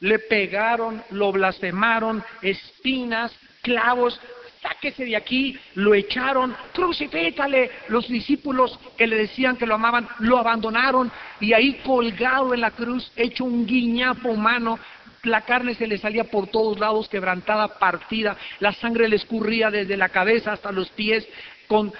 Le 0.00 0.18
pegaron, 0.18 1.02
lo 1.10 1.32
blasfemaron, 1.32 2.22
espinas, 2.42 3.32
clavos, 3.62 4.20
sáquese 4.62 5.04
de 5.04 5.16
aquí, 5.16 5.58
lo 5.74 5.94
echaron, 5.94 6.54
crucifícale. 6.72 7.70
Los 7.88 8.08
discípulos 8.08 8.78
que 8.96 9.06
le 9.06 9.16
decían 9.16 9.56
que 9.56 9.66
lo 9.66 9.74
amaban, 9.74 10.08
lo 10.20 10.38
abandonaron 10.38 11.10
y 11.40 11.52
ahí 11.52 11.74
colgado 11.84 12.54
en 12.54 12.60
la 12.60 12.70
cruz, 12.70 13.10
hecho 13.16 13.44
un 13.44 13.66
guiñapo 13.66 14.28
humano, 14.28 14.78
la 15.24 15.42
carne 15.42 15.74
se 15.74 15.86
le 15.86 15.98
salía 15.98 16.24
por 16.24 16.48
todos 16.48 16.78
lados, 16.78 17.08
quebrantada, 17.08 17.78
partida, 17.78 18.36
la 18.60 18.72
sangre 18.72 19.08
le 19.08 19.16
escurría 19.16 19.70
desde 19.70 19.96
la 19.96 20.08
cabeza 20.08 20.52
hasta 20.52 20.72
los 20.72 20.88
pies, 20.90 21.26
con, 21.68 21.92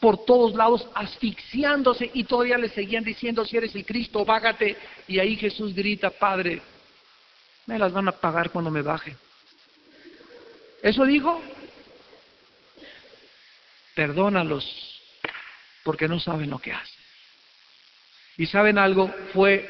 por 0.00 0.24
todos 0.24 0.54
lados 0.54 0.88
asfixiándose 0.94 2.10
y 2.14 2.24
todavía 2.24 2.56
le 2.56 2.68
seguían 2.68 3.04
diciendo, 3.04 3.44
si 3.44 3.56
eres 3.56 3.74
el 3.74 3.84
Cristo, 3.84 4.24
bágate. 4.24 4.76
Y 5.08 5.18
ahí 5.18 5.36
Jesús 5.36 5.74
grita, 5.74 6.10
Padre, 6.10 6.62
me 7.66 7.78
las 7.78 7.92
van 7.92 8.08
a 8.08 8.12
pagar 8.12 8.50
cuando 8.50 8.70
me 8.70 8.82
baje. 8.82 9.16
¿Eso 10.80 11.04
dijo? 11.04 11.42
Perdónalos 13.94 15.02
porque 15.82 16.06
no 16.06 16.20
saben 16.20 16.50
lo 16.50 16.58
que 16.58 16.72
hacen. 16.72 17.04
Y 18.38 18.46
saben 18.46 18.78
algo, 18.78 19.12
fue 19.32 19.68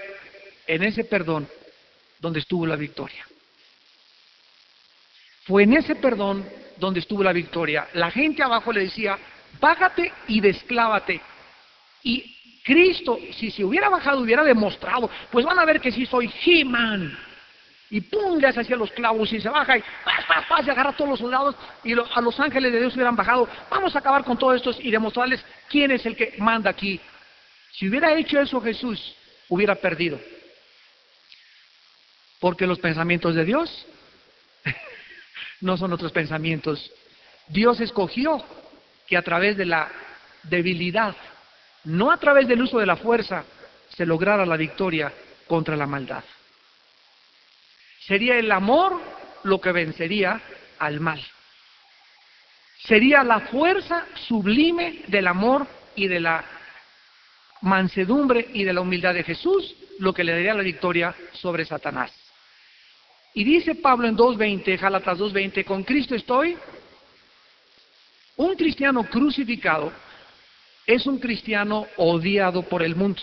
en 0.67 0.83
ese 0.83 1.05
perdón 1.05 1.49
donde 2.19 2.41
estuvo 2.41 2.67
la 2.67 2.77
victoria. 2.77 3.27
Fue 5.45 5.63
en 5.63 5.75
ese 5.75 5.95
perdón 5.95 6.45
donde 6.77 7.01
estuvo 7.01 7.23
la 7.23 7.33
victoria. 7.33 7.89
La 7.95 8.11
gente 8.11 8.43
abajo 8.43 8.73
le 8.73 8.81
decía, 8.81 9.17
bájate 9.61 10.13
y 10.29 10.41
desclávate. 10.41 11.21
Y 12.03 12.37
Cristo, 12.63 13.19
si 13.33 13.51
se 13.51 13.65
hubiera 13.65 13.89
bajado, 13.89 14.21
hubiera 14.21 14.43
demostrado, 14.43 15.09
pues 15.31 15.45
van 15.45 15.59
a 15.59 15.65
ver 15.65 15.81
que 15.81 15.93
sí 15.93 16.05
soy 16.07 16.33
He-Man. 16.45 17.17
Y 17.89 18.01
pum, 18.01 18.41
hacia 18.45 18.75
los 18.75 18.91
clavos 18.91 19.33
y 19.33 19.41
se 19.41 19.49
baja 19.49 19.79
y 19.79 19.81
paz, 19.81 20.25
paz, 20.27 20.45
paz, 20.49 20.67
y 20.67 20.71
agarra 20.71 20.91
a 20.91 20.97
todos 20.97 21.11
los 21.11 21.21
soldados 21.21 21.55
y 21.85 21.93
a 21.93 22.21
los 22.21 22.41
ángeles 22.41 22.73
de 22.73 22.81
Dios 22.81 22.95
hubieran 22.95 23.15
bajado. 23.15 23.49
Vamos 23.71 23.95
a 23.95 24.01
acabar 24.01 24.25
con 24.25 24.37
todos 24.37 24.57
estos 24.57 24.79
y 24.81 24.91
demostrarles 24.91 25.45
quién 25.69 25.93
es 25.93 26.05
el 26.05 26.17
que 26.17 26.35
manda 26.39 26.71
aquí. 26.71 27.01
Si 27.71 27.89
hubiera 27.89 28.13
hecho 28.19 28.41
eso 28.41 28.61
Jesús, 28.61 29.15
hubiera 29.49 29.77
perdido. 29.77 30.19
Porque 32.41 32.67
los 32.67 32.81
pensamientos 32.81 33.37
de 33.37 33.45
Dios 33.45 33.87
no 35.61 35.77
son 35.77 35.93
otros 35.93 36.11
pensamientos. 36.11 36.91
Dios 37.47 37.81
escogió 37.81 38.45
que 39.07 39.17
a 39.17 39.23
través 39.23 39.57
de 39.57 39.67
la 39.67 39.89
debilidad, 40.43 41.15
no 41.85 42.11
a 42.11 42.17
través 42.17 42.49
del 42.49 42.63
uso 42.63 42.79
de 42.79 42.87
la 42.87 42.97
fuerza, 42.97 43.45
se 43.89 44.07
lograra 44.07 44.45
la 44.45 44.57
victoria 44.57 45.13
contra 45.47 45.77
la 45.77 45.87
maldad. 45.87 46.25
Sería 48.01 48.37
el 48.37 48.51
amor 48.53 49.01
lo 49.45 49.61
que 49.61 49.73
vencería 49.73 50.41
al 50.79 51.01
mal. 51.01 51.23
Sería 52.85 53.25
la 53.25 53.41
fuerza 53.41 54.07
sublime 54.29 55.03
del 55.09 55.27
amor 55.27 55.67
y 55.95 56.07
de 56.09 56.21
la 56.21 56.45
mansedumbre 57.63 58.49
y 58.53 58.65
de 58.65 58.73
la 58.73 58.81
humildad 58.81 59.15
de 59.15 59.25
Jesús 59.25 59.75
lo 59.99 60.13
que 60.13 60.25
le 60.25 60.33
daría 60.33 60.55
la 60.55 60.63
victoria 60.63 61.15
sobre 61.33 61.65
Satanás. 61.65 62.13
Y 63.35 63.45
dice 63.45 63.75
Pablo 63.75 64.09
en 64.09 64.17
2.20, 64.17 64.79
Gálatas 64.79 65.19
2.20, 65.19 65.65
con 65.65 65.85
Cristo 65.85 66.15
estoy. 66.15 66.57
Un 68.37 68.55
cristiano 68.55 69.05
crucificado 69.05 69.93
es 70.87 71.07
un 71.07 71.19
cristiano 71.19 71.87
odiado 71.97 72.63
por 72.63 72.83
el 72.83 72.95
mundo. 72.95 73.23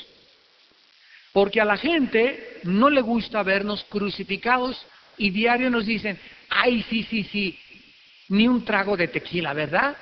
Porque 1.31 1.61
a 1.61 1.65
la 1.65 1.77
gente 1.77 2.59
no 2.63 2.89
le 2.89 3.01
gusta 3.01 3.41
vernos 3.43 3.83
crucificados 3.85 4.85
y 5.17 5.29
diario 5.29 5.69
nos 5.69 5.85
dicen, 5.85 6.19
ay, 6.49 6.83
sí, 6.89 7.03
sí, 7.03 7.23
sí, 7.23 7.59
ni 8.29 8.47
un 8.47 8.65
trago 8.65 8.97
de 8.97 9.07
tequila, 9.07 9.53
¿verdad? 9.53 9.95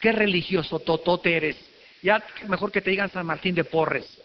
Qué 0.00 0.12
religioso 0.12 0.78
totote 0.80 1.36
eres. 1.36 1.56
Ya 2.02 2.22
mejor 2.48 2.70
que 2.70 2.80
te 2.80 2.90
digan 2.90 3.10
San 3.10 3.26
Martín 3.26 3.54
de 3.54 3.64
Porres 3.64 4.18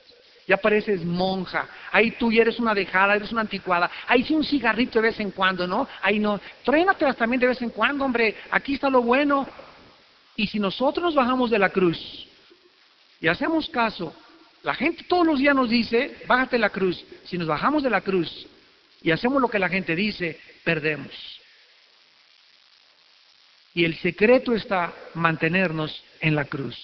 ya 0.47 0.57
pareces 0.57 1.03
monja, 1.05 1.67
ahí 1.91 2.11
tú 2.11 2.31
ya 2.31 2.41
eres 2.41 2.59
una 2.59 2.73
dejada, 2.73 3.15
eres 3.15 3.31
una 3.31 3.41
anticuada, 3.41 3.89
ahí 4.07 4.23
sí 4.23 4.33
un 4.33 4.43
cigarrito 4.43 4.99
de 4.99 5.09
vez 5.09 5.19
en 5.19 5.31
cuando, 5.31 5.65
¿no? 5.67 5.87
Ahí 6.01 6.19
no, 6.19 6.39
trénatelas 6.65 7.15
también 7.15 7.39
de 7.39 7.47
vez 7.47 7.61
en 7.61 7.69
cuando, 7.69 8.03
hombre, 8.03 8.35
aquí 8.51 8.73
está 8.73 8.89
lo 8.89 9.01
bueno. 9.01 9.47
Y 10.35 10.47
si 10.47 10.59
nosotros 10.59 11.03
nos 11.03 11.15
bajamos 11.15 11.49
de 11.49 11.59
la 11.59 11.69
cruz 11.69 11.99
y 13.21 13.27
hacemos 13.27 13.69
caso, 13.69 14.13
la 14.63 14.73
gente 14.73 15.03
todos 15.03 15.27
los 15.27 15.39
días 15.39 15.55
nos 15.55 15.69
dice, 15.69 16.23
bájate 16.25 16.55
de 16.55 16.61
la 16.61 16.69
cruz. 16.69 17.03
Si 17.25 17.37
nos 17.37 17.47
bajamos 17.47 17.83
de 17.83 17.89
la 17.89 18.01
cruz 18.01 18.47
y 19.01 19.11
hacemos 19.11 19.41
lo 19.41 19.49
que 19.49 19.59
la 19.59 19.69
gente 19.69 19.95
dice, 19.95 20.39
perdemos. 20.63 21.11
Y 23.75 23.85
el 23.85 23.95
secreto 23.97 24.53
está 24.53 24.93
mantenernos 25.15 26.03
en 26.19 26.35
la 26.35 26.45
cruz. 26.45 26.77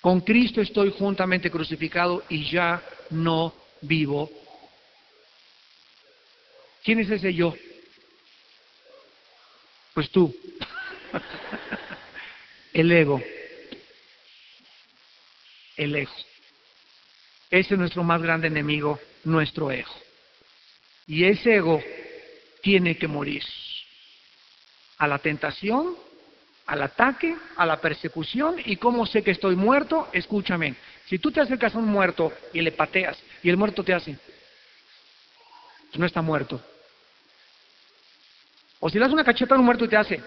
Con 0.00 0.20
Cristo 0.20 0.60
estoy 0.60 0.92
juntamente 0.98 1.50
crucificado 1.50 2.24
y 2.28 2.50
ya 2.50 2.82
no 3.10 3.54
vivo. 3.82 4.30
¿Quién 6.82 6.98
es 6.98 7.10
ese 7.10 7.32
yo? 7.32 7.54
Pues 9.94 10.10
tú. 10.10 10.34
El 12.72 12.90
ego. 12.92 13.22
El 15.76 15.96
ego. 15.96 16.12
Ese 17.50 17.74
es 17.74 17.78
nuestro 17.78 18.02
más 18.02 18.22
grande 18.22 18.46
enemigo, 18.46 18.98
nuestro 19.24 19.70
ego. 19.70 19.92
Y 21.06 21.24
ese 21.24 21.56
ego 21.56 21.82
tiene 22.62 22.96
que 22.96 23.08
morir. 23.08 23.42
A 24.98 25.06
la 25.06 25.18
tentación 25.18 25.96
al 26.66 26.82
ataque, 26.82 27.36
a 27.56 27.66
la 27.66 27.80
persecución. 27.80 28.56
¿Y 28.64 28.76
cómo 28.76 29.06
sé 29.06 29.22
que 29.22 29.32
estoy 29.32 29.56
muerto? 29.56 30.08
Escúchame. 30.12 30.74
Si 31.06 31.18
tú 31.18 31.30
te 31.30 31.40
acercas 31.40 31.74
a 31.74 31.78
un 31.78 31.86
muerto 31.86 32.32
y 32.52 32.60
le 32.60 32.72
pateas 32.72 33.18
y 33.42 33.50
el 33.50 33.56
muerto 33.56 33.82
te 33.82 33.92
hace, 33.92 34.16
pues 35.88 35.98
no 35.98 36.06
está 36.06 36.22
muerto. 36.22 36.60
O 38.80 38.88
si 38.88 38.98
le 38.98 39.04
das 39.04 39.12
una 39.12 39.24
cacheta 39.24 39.54
a 39.54 39.58
un 39.58 39.64
muerto 39.64 39.84
y 39.84 39.88
te 39.88 39.96
hace, 39.96 40.20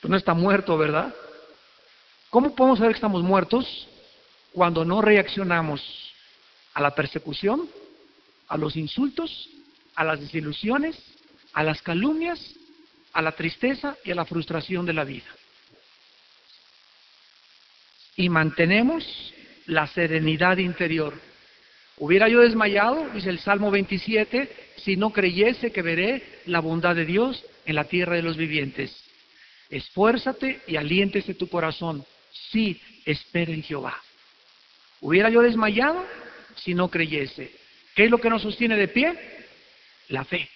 pues 0.00 0.10
no 0.10 0.16
está 0.16 0.34
muerto, 0.34 0.76
¿verdad? 0.76 1.14
¿Cómo 2.30 2.54
podemos 2.54 2.78
saber 2.78 2.92
que 2.92 2.98
estamos 2.98 3.22
muertos? 3.22 3.88
Cuando 4.52 4.84
no 4.84 5.02
reaccionamos 5.02 5.82
a 6.74 6.80
la 6.80 6.94
persecución, 6.94 7.68
a 8.48 8.56
los 8.56 8.76
insultos, 8.76 9.48
a 9.94 10.04
las 10.04 10.20
desilusiones, 10.20 10.96
a 11.52 11.62
las 11.62 11.80
calumnias 11.82 12.40
a 13.16 13.22
la 13.22 13.32
tristeza 13.32 13.96
y 14.04 14.10
a 14.10 14.14
la 14.14 14.26
frustración 14.26 14.84
de 14.84 14.92
la 14.92 15.02
vida. 15.02 15.24
Y 18.14 18.28
mantenemos 18.28 19.32
la 19.64 19.86
serenidad 19.86 20.58
interior. 20.58 21.14
Hubiera 21.96 22.28
yo 22.28 22.40
desmayado, 22.40 23.08
dice 23.14 23.30
el 23.30 23.38
Salmo 23.38 23.70
27, 23.70 24.50
si 24.76 24.98
no 24.98 25.14
creyese 25.14 25.72
que 25.72 25.80
veré 25.80 26.40
la 26.44 26.60
bondad 26.60 26.94
de 26.94 27.06
Dios 27.06 27.42
en 27.64 27.76
la 27.76 27.84
tierra 27.84 28.16
de 28.16 28.22
los 28.22 28.36
vivientes. 28.36 28.94
Esfuérzate 29.70 30.60
y 30.66 30.76
aliéntese 30.76 31.34
tu 31.34 31.48
corazón. 31.48 32.04
Sí, 32.50 32.80
espera 33.04 33.52
en 33.52 33.62
Jehová. 33.62 34.00
Hubiera 35.00 35.30
yo 35.30 35.42
desmayado 35.42 36.04
si 36.56 36.74
no 36.74 36.88
creyese. 36.88 37.52
¿Qué 37.94 38.04
es 38.04 38.10
lo 38.10 38.18
que 38.18 38.30
nos 38.30 38.42
sostiene 38.42 38.76
de 38.76 38.88
pie? 38.88 39.14
La 40.08 40.24
fe 40.24 40.48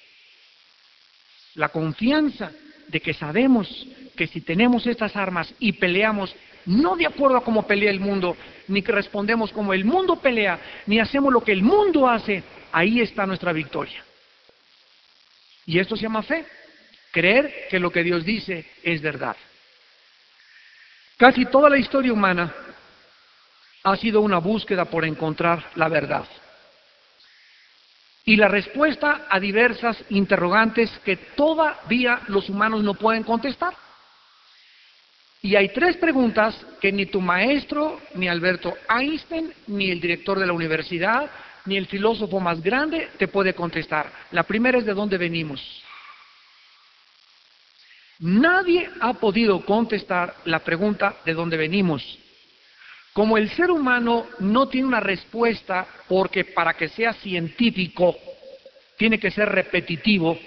la 1.55 1.69
confianza 1.69 2.53
de 2.89 3.01
que 3.01 3.15
sabemos 3.15 3.69
que 4.17 4.27
si 4.27 4.41
tenemos 4.41 4.87
estas 4.87 5.17
armas 5.17 5.53
y 5.59 5.73
peleamos 5.73 6.35
no 6.67 6.97
de 6.97 7.07
acuerdo 7.07 7.39
a 7.39 7.45
cómo 7.45 7.67
pelea 7.67 7.91
el 7.91 8.01
mundo, 8.01 8.37
ni 8.69 8.83
que 8.83 8.93
respondemos 8.93 9.51
como 9.53 9.73
el 9.73 9.85
mundo 9.85 10.17
pelea, 10.17 10.61
ni 10.87 11.01
hacemos 11.01 11.33
lo 11.33 11.43
que 11.43 11.53
el 11.53 11.63
mundo 11.63 12.09
hace, 12.09 12.43
ahí 12.73 13.01
está 13.01 13.27
nuestra 13.27 13.53
victoria. 13.53 14.05
Y 15.65 15.79
esto 15.79 15.97
se 15.97 16.03
llama 16.03 16.23
fe, 16.23 16.45
creer 17.11 17.69
que 17.69 17.81
lo 17.81 17.91
que 17.91 18.03
Dios 18.03 18.25
dice 18.25 18.65
es 18.83 19.01
verdad. 19.01 19.37
Casi 21.17 21.47
toda 21.47 21.69
la 21.69 21.79
historia 21.79 22.13
humana 22.13 22.53
ha 23.83 23.97
sido 23.97 24.21
una 24.21 24.39
búsqueda 24.39 24.85
por 24.87 25.05
encontrar 25.05 25.65
la 25.75 25.89
verdad 25.89 26.27
y 28.25 28.37
la 28.37 28.49
respuesta 28.49 29.27
a 29.29 29.41
diversas 29.41 30.05
interrogantes 30.11 30.91
que 31.05 31.17
todavía 31.17 32.21
los 32.29 32.49
humanos 32.49 32.83
no 32.83 32.95
pueden 32.95 33.23
contestar. 33.23 33.75
Y 35.43 35.57
hay 35.57 35.71
tres 35.71 35.97
preguntas 35.97 36.55
que 36.81 36.93
ni 36.93 37.07
tu 37.07 37.21
maestro, 37.21 38.01
ni 38.15 38.29
Alberto 38.29 38.75
Einstein, 38.89 39.53
ni 39.69 39.91
el 39.91 40.01
director 40.01 40.39
de 40.39 40.47
la 40.47 40.53
universidad, 40.53 41.31
ni 41.65 41.77
el 41.77 41.87
filósofo 41.87 42.41
más 42.41 42.63
grande 42.63 43.09
te 43.19 43.27
puede 43.27 43.55
contestar. 43.55 44.13
La 44.33 44.43
primera 44.43 44.79
es 44.79 44.85
de 44.85 44.95
dónde 44.95 45.17
venimos. 45.17 45.83
Nadie 48.21 48.89
ha 49.01 49.15
podido 49.15 49.65
contestar 49.65 50.35
la 50.45 50.61
pregunta 50.61 51.17
de 51.25 51.35
dónde 51.35 51.57
venimos. 51.57 52.19
Como 53.13 53.37
el 53.37 53.51
ser 53.51 53.71
humano 53.71 54.27
no 54.41 54.69
tiene 54.69 54.87
una 54.87 55.01
respuesta 55.01 55.87
porque 56.07 56.45
para 56.45 56.75
que 56.75 56.89
sea 56.89 57.13
científico 57.15 58.17
tiene 58.97 59.19
que 59.19 59.31
ser 59.31 59.49
repetitivo, 59.49 60.39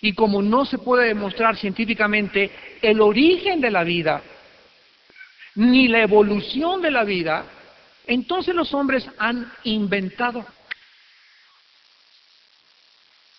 y 0.00 0.14
como 0.14 0.42
no 0.42 0.64
se 0.64 0.78
puede 0.78 1.08
demostrar 1.08 1.56
científicamente 1.56 2.50
el 2.82 3.00
origen 3.00 3.60
de 3.60 3.70
la 3.70 3.84
vida, 3.84 4.22
ni 5.54 5.88
la 5.88 6.02
evolución 6.02 6.82
de 6.82 6.90
la 6.90 7.04
vida, 7.04 7.44
entonces 8.06 8.54
los 8.54 8.74
hombres 8.74 9.08
han 9.18 9.50
inventado. 9.64 10.44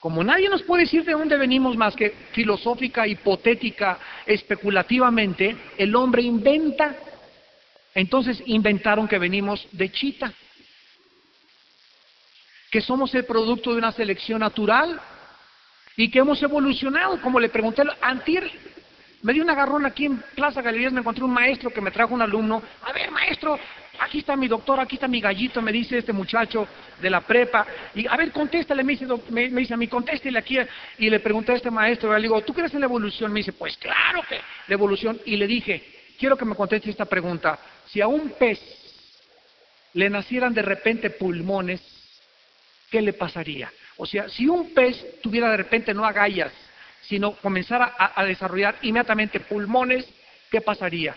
Como 0.03 0.21
nadie 0.21 0.49
nos 0.49 0.63
puede 0.63 0.83
decir 0.83 1.05
de 1.05 1.13
dónde 1.13 1.37
venimos 1.37 1.77
más 1.77 1.95
que 1.95 2.09
filosófica, 2.33 3.07
hipotética, 3.07 3.97
especulativamente, 4.25 5.55
el 5.77 5.95
hombre 5.95 6.21
inventa. 6.21 6.93
Entonces 7.95 8.43
inventaron 8.45 9.07
que 9.07 9.17
venimos 9.17 9.65
de 9.71 9.89
chita, 9.93 10.33
que 12.69 12.81
somos 12.81 13.15
el 13.15 13.23
producto 13.23 13.71
de 13.71 13.77
una 13.77 13.93
selección 13.93 14.41
natural 14.41 14.99
y 15.95 16.11
que 16.11 16.19
hemos 16.19 16.43
evolucionado, 16.43 17.21
como 17.21 17.39
le 17.39 17.47
pregunté 17.47 17.83
antier, 18.01 18.51
me 19.21 19.31
dio 19.31 19.41
un 19.41 19.51
agarrón 19.51 19.85
aquí 19.85 20.07
en 20.07 20.17
Plaza 20.35 20.61
Galerías, 20.61 20.91
me 20.91 20.99
encontré 20.99 21.23
un 21.23 21.31
maestro 21.31 21.69
que 21.69 21.79
me 21.79 21.91
trajo 21.91 22.13
un 22.13 22.21
alumno, 22.21 22.61
a 22.81 22.91
ver 22.91 23.09
maestro, 23.09 23.57
aquí 23.99 24.19
está 24.19 24.35
mi 24.35 24.47
doctor, 24.47 24.79
aquí 24.79 24.95
está 24.95 25.07
mi 25.07 25.21
gallito, 25.21 25.61
me 25.61 25.71
dice 25.71 25.97
este 25.97 26.13
muchacho 26.13 26.67
de 27.01 27.09
la 27.09 27.21
prepa, 27.21 27.65
y 27.95 28.07
a 28.07 28.15
ver, 28.15 28.31
contéstale, 28.31 28.83
me 28.83 28.93
dice, 28.93 29.05
me, 29.29 29.49
dice 29.49 29.73
a 29.73 29.77
mí, 29.77 29.87
contéstele 29.87 30.39
aquí, 30.39 30.57
y 30.97 31.09
le 31.09 31.19
pregunté 31.19 31.51
a 31.51 31.55
este 31.55 31.71
maestro, 31.71 32.13
le 32.13 32.21
digo, 32.21 32.41
¿tú 32.41 32.53
crees 32.53 32.73
en 32.73 32.79
la 32.79 32.85
evolución? 32.85 33.31
Me 33.31 33.39
dice, 33.39 33.53
pues 33.53 33.77
claro 33.77 34.21
que 34.27 34.39
la 34.67 34.73
evolución, 34.73 35.19
y 35.25 35.35
le 35.35 35.47
dije, 35.47 35.83
quiero 36.17 36.37
que 36.37 36.45
me 36.45 36.55
conteste 36.55 36.89
esta 36.89 37.05
pregunta, 37.05 37.59
si 37.87 38.01
a 38.01 38.07
un 38.07 38.31
pez 38.31 38.59
le 39.93 40.09
nacieran 40.09 40.53
de 40.53 40.63
repente 40.63 41.09
pulmones, 41.11 41.81
¿qué 42.89 43.01
le 43.01 43.13
pasaría? 43.13 43.71
O 43.97 44.05
sea, 44.05 44.27
si 44.29 44.47
un 44.47 44.73
pez 44.73 45.21
tuviera 45.21 45.51
de 45.51 45.57
repente 45.57 45.93
no 45.93 46.05
agallas, 46.05 46.51
sino 47.01 47.33
comenzara 47.33 47.95
a 47.97 48.23
desarrollar 48.23 48.77
inmediatamente 48.81 49.39
pulmones, 49.41 50.07
¿qué 50.49 50.61
pasaría? 50.61 51.15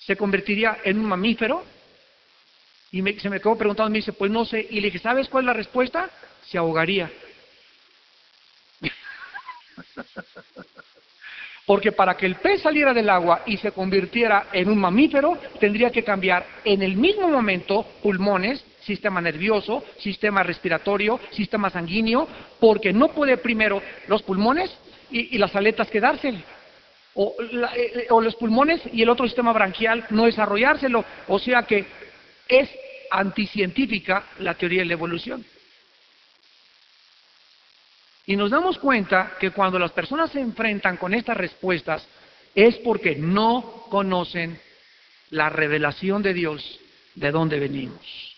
¿Se 0.00 0.16
convertiría 0.16 0.78
en 0.84 0.98
un 0.98 1.06
mamífero? 1.06 1.64
Y 2.90 3.02
se 3.18 3.28
me 3.28 3.40
quedó 3.40 3.56
preguntando, 3.56 3.90
me 3.90 3.98
dice, 3.98 4.12
pues 4.12 4.30
no 4.30 4.44
sé. 4.44 4.66
Y 4.70 4.80
le 4.80 4.86
dije, 4.86 4.98
¿sabes 4.98 5.28
cuál 5.28 5.44
es 5.44 5.46
la 5.46 5.52
respuesta? 5.52 6.08
Se 6.46 6.56
ahogaría. 6.56 7.10
Porque 11.66 11.92
para 11.92 12.16
que 12.16 12.24
el 12.24 12.36
pez 12.36 12.62
saliera 12.62 12.94
del 12.94 13.10
agua 13.10 13.42
y 13.44 13.58
se 13.58 13.72
convirtiera 13.72 14.46
en 14.54 14.70
un 14.70 14.78
mamífero, 14.78 15.36
tendría 15.60 15.90
que 15.90 16.02
cambiar 16.02 16.46
en 16.64 16.80
el 16.80 16.96
mismo 16.96 17.28
momento 17.28 17.84
pulmones, 18.02 18.64
sistema 18.80 19.20
nervioso, 19.20 19.84
sistema 19.98 20.42
respiratorio, 20.42 21.20
sistema 21.30 21.68
sanguíneo, 21.68 22.26
porque 22.58 22.94
no 22.94 23.08
puede 23.08 23.36
primero 23.36 23.82
los 24.06 24.22
pulmones 24.22 24.74
y, 25.10 25.36
las 25.36 25.54
aletas 25.54 25.90
quedarse. 25.90 26.42
O, 27.14 27.34
eh, 27.38 28.06
o 28.08 28.22
los 28.22 28.34
pulmones 28.36 28.80
y 28.90 29.02
el 29.02 29.10
otro 29.10 29.26
sistema 29.26 29.52
branquial 29.52 30.06
no 30.08 30.24
desarrollárselo. 30.24 31.04
O 31.26 31.38
sea 31.38 31.64
que 31.64 31.84
es 32.48 32.68
anticientífica 33.10 34.24
la 34.38 34.54
teoría 34.54 34.80
de 34.80 34.86
la 34.86 34.94
evolución. 34.94 35.44
Y 38.26 38.36
nos 38.36 38.50
damos 38.50 38.78
cuenta 38.78 39.36
que 39.40 39.50
cuando 39.52 39.78
las 39.78 39.92
personas 39.92 40.30
se 40.30 40.40
enfrentan 40.40 40.96
con 40.96 41.14
estas 41.14 41.36
respuestas 41.36 42.06
es 42.54 42.76
porque 42.78 43.16
no 43.16 43.84
conocen 43.90 44.60
la 45.30 45.48
revelación 45.48 46.22
de 46.22 46.34
Dios 46.34 46.80
de 47.14 47.30
dónde 47.30 47.58
venimos. 47.58 48.36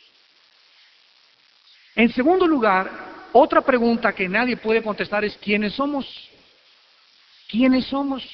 En 1.96 2.12
segundo 2.12 2.46
lugar, 2.46 3.28
otra 3.32 3.62
pregunta 3.62 4.12
que 4.12 4.28
nadie 4.28 4.56
puede 4.56 4.82
contestar 4.82 5.24
es 5.24 5.36
¿quiénes 5.38 5.74
somos? 5.74 6.06
¿Quiénes 7.48 7.86
somos? 7.86 8.24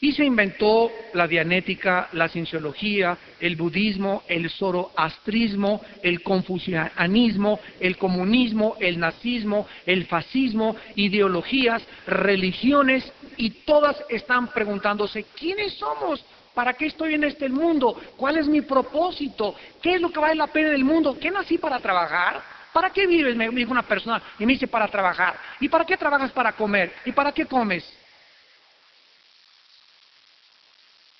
Y 0.00 0.12
se 0.12 0.24
inventó 0.24 0.92
la 1.14 1.26
dianética, 1.26 2.08
la 2.12 2.28
cienciología, 2.28 3.18
el 3.40 3.56
budismo, 3.56 4.22
el 4.28 4.48
zoroastrismo, 4.48 5.80
el 6.02 6.22
confucianismo, 6.22 7.58
el 7.80 7.96
comunismo, 7.96 8.76
el 8.78 9.00
nazismo, 9.00 9.66
el 9.84 10.06
fascismo, 10.06 10.76
ideologías, 10.94 11.82
religiones, 12.06 13.12
y 13.36 13.50
todas 13.50 13.96
están 14.08 14.48
preguntándose, 14.48 15.24
¿quiénes 15.36 15.74
somos? 15.74 16.24
¿Para 16.54 16.74
qué 16.74 16.86
estoy 16.86 17.14
en 17.14 17.24
este 17.24 17.48
mundo? 17.48 18.00
¿Cuál 18.16 18.36
es 18.36 18.48
mi 18.48 18.60
propósito? 18.60 19.54
¿Qué 19.80 19.94
es 19.94 20.00
lo 20.00 20.10
que 20.10 20.18
vale 20.18 20.34
la 20.34 20.48
pena 20.48 20.70
del 20.70 20.84
mundo? 20.84 21.16
¿Qué 21.20 21.30
nací 21.30 21.58
para 21.58 21.78
trabajar? 21.80 22.42
¿Para 22.72 22.90
qué 22.90 23.06
vives? 23.06 23.34
Me 23.36 23.48
dijo 23.48 23.70
una 23.70 23.82
persona 23.82 24.20
y 24.38 24.46
me 24.46 24.52
dice 24.52 24.66
para 24.66 24.88
trabajar. 24.88 25.36
¿Y 25.60 25.68
para 25.68 25.84
qué 25.84 25.96
trabajas 25.96 26.30
para 26.32 26.52
comer? 26.52 26.92
¿Y 27.04 27.12
para 27.12 27.32
qué 27.32 27.46
comes? 27.46 27.97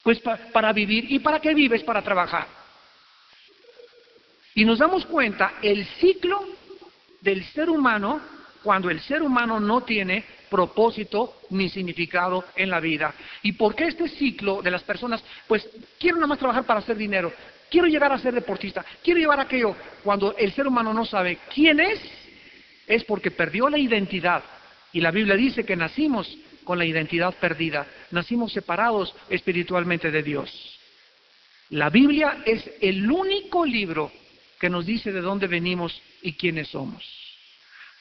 Pues 0.02 0.20
para 0.52 0.72
vivir. 0.72 1.10
¿Y 1.10 1.18
para 1.18 1.40
qué 1.40 1.54
vives? 1.54 1.82
Para 1.82 2.02
trabajar. 2.02 2.46
Y 4.54 4.64
nos 4.64 4.78
damos 4.78 5.06
cuenta 5.06 5.54
el 5.62 5.86
ciclo 6.00 6.44
del 7.20 7.44
ser 7.44 7.70
humano 7.70 8.20
cuando 8.62 8.90
el 8.90 9.00
ser 9.00 9.22
humano 9.22 9.60
no 9.60 9.82
tiene 9.82 10.24
propósito 10.50 11.42
ni 11.50 11.68
significado 11.68 12.44
en 12.56 12.70
la 12.70 12.80
vida. 12.80 13.14
¿Y 13.42 13.52
por 13.52 13.74
qué 13.74 13.84
este 13.84 14.08
ciclo 14.08 14.62
de 14.62 14.70
las 14.70 14.82
personas? 14.82 15.22
Pues 15.46 15.68
quiero 15.98 16.16
nada 16.16 16.26
más 16.26 16.38
trabajar 16.38 16.64
para 16.64 16.80
hacer 16.80 16.96
dinero, 16.96 17.32
quiero 17.70 17.86
llegar 17.86 18.12
a 18.12 18.18
ser 18.18 18.34
deportista, 18.34 18.84
quiero 19.02 19.20
llevar 19.20 19.40
aquello. 19.40 19.76
Cuando 20.02 20.34
el 20.36 20.52
ser 20.52 20.66
humano 20.66 20.92
no 20.92 21.04
sabe 21.04 21.38
quién 21.54 21.80
es, 21.80 22.00
es 22.86 23.04
porque 23.04 23.30
perdió 23.30 23.68
la 23.68 23.78
identidad. 23.78 24.42
Y 24.92 25.00
la 25.00 25.10
Biblia 25.10 25.36
dice 25.36 25.64
que 25.64 25.76
nacimos 25.76 26.36
con 26.68 26.78
la 26.78 26.84
identidad 26.84 27.32
perdida. 27.40 27.86
Nacimos 28.10 28.52
separados 28.52 29.14
espiritualmente 29.30 30.10
de 30.10 30.22
Dios. 30.22 30.78
La 31.70 31.88
Biblia 31.88 32.42
es 32.44 32.70
el 32.82 33.10
único 33.10 33.64
libro 33.64 34.12
que 34.60 34.68
nos 34.68 34.84
dice 34.84 35.10
de 35.10 35.22
dónde 35.22 35.46
venimos 35.46 35.98
y 36.20 36.34
quiénes 36.34 36.68
somos. 36.68 37.02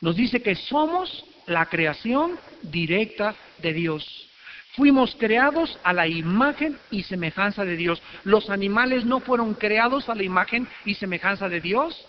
Nos 0.02 0.18
dice 0.18 0.42
que 0.42 0.56
somos 0.56 1.24
la 1.46 1.68
creación 1.68 2.38
directa 2.62 3.36
de 3.60 3.72
Dios. 3.72 4.30
Fuimos 4.76 5.16
creados 5.16 5.80
a 5.86 5.94
la 5.94 6.06
imagen 6.06 6.78
y 6.92 7.04
semejanza 7.04 7.64
de 7.64 7.78
Dios. 7.78 8.02
Los 8.26 8.50
animales 8.50 9.06
no 9.06 9.22
fueron 9.22 9.54
creados 9.54 10.10
a 10.10 10.16
la 10.16 10.24
imagen 10.24 10.68
y 10.84 10.96
semejanza 10.96 11.48
de 11.48 11.62
Dios. 11.62 12.06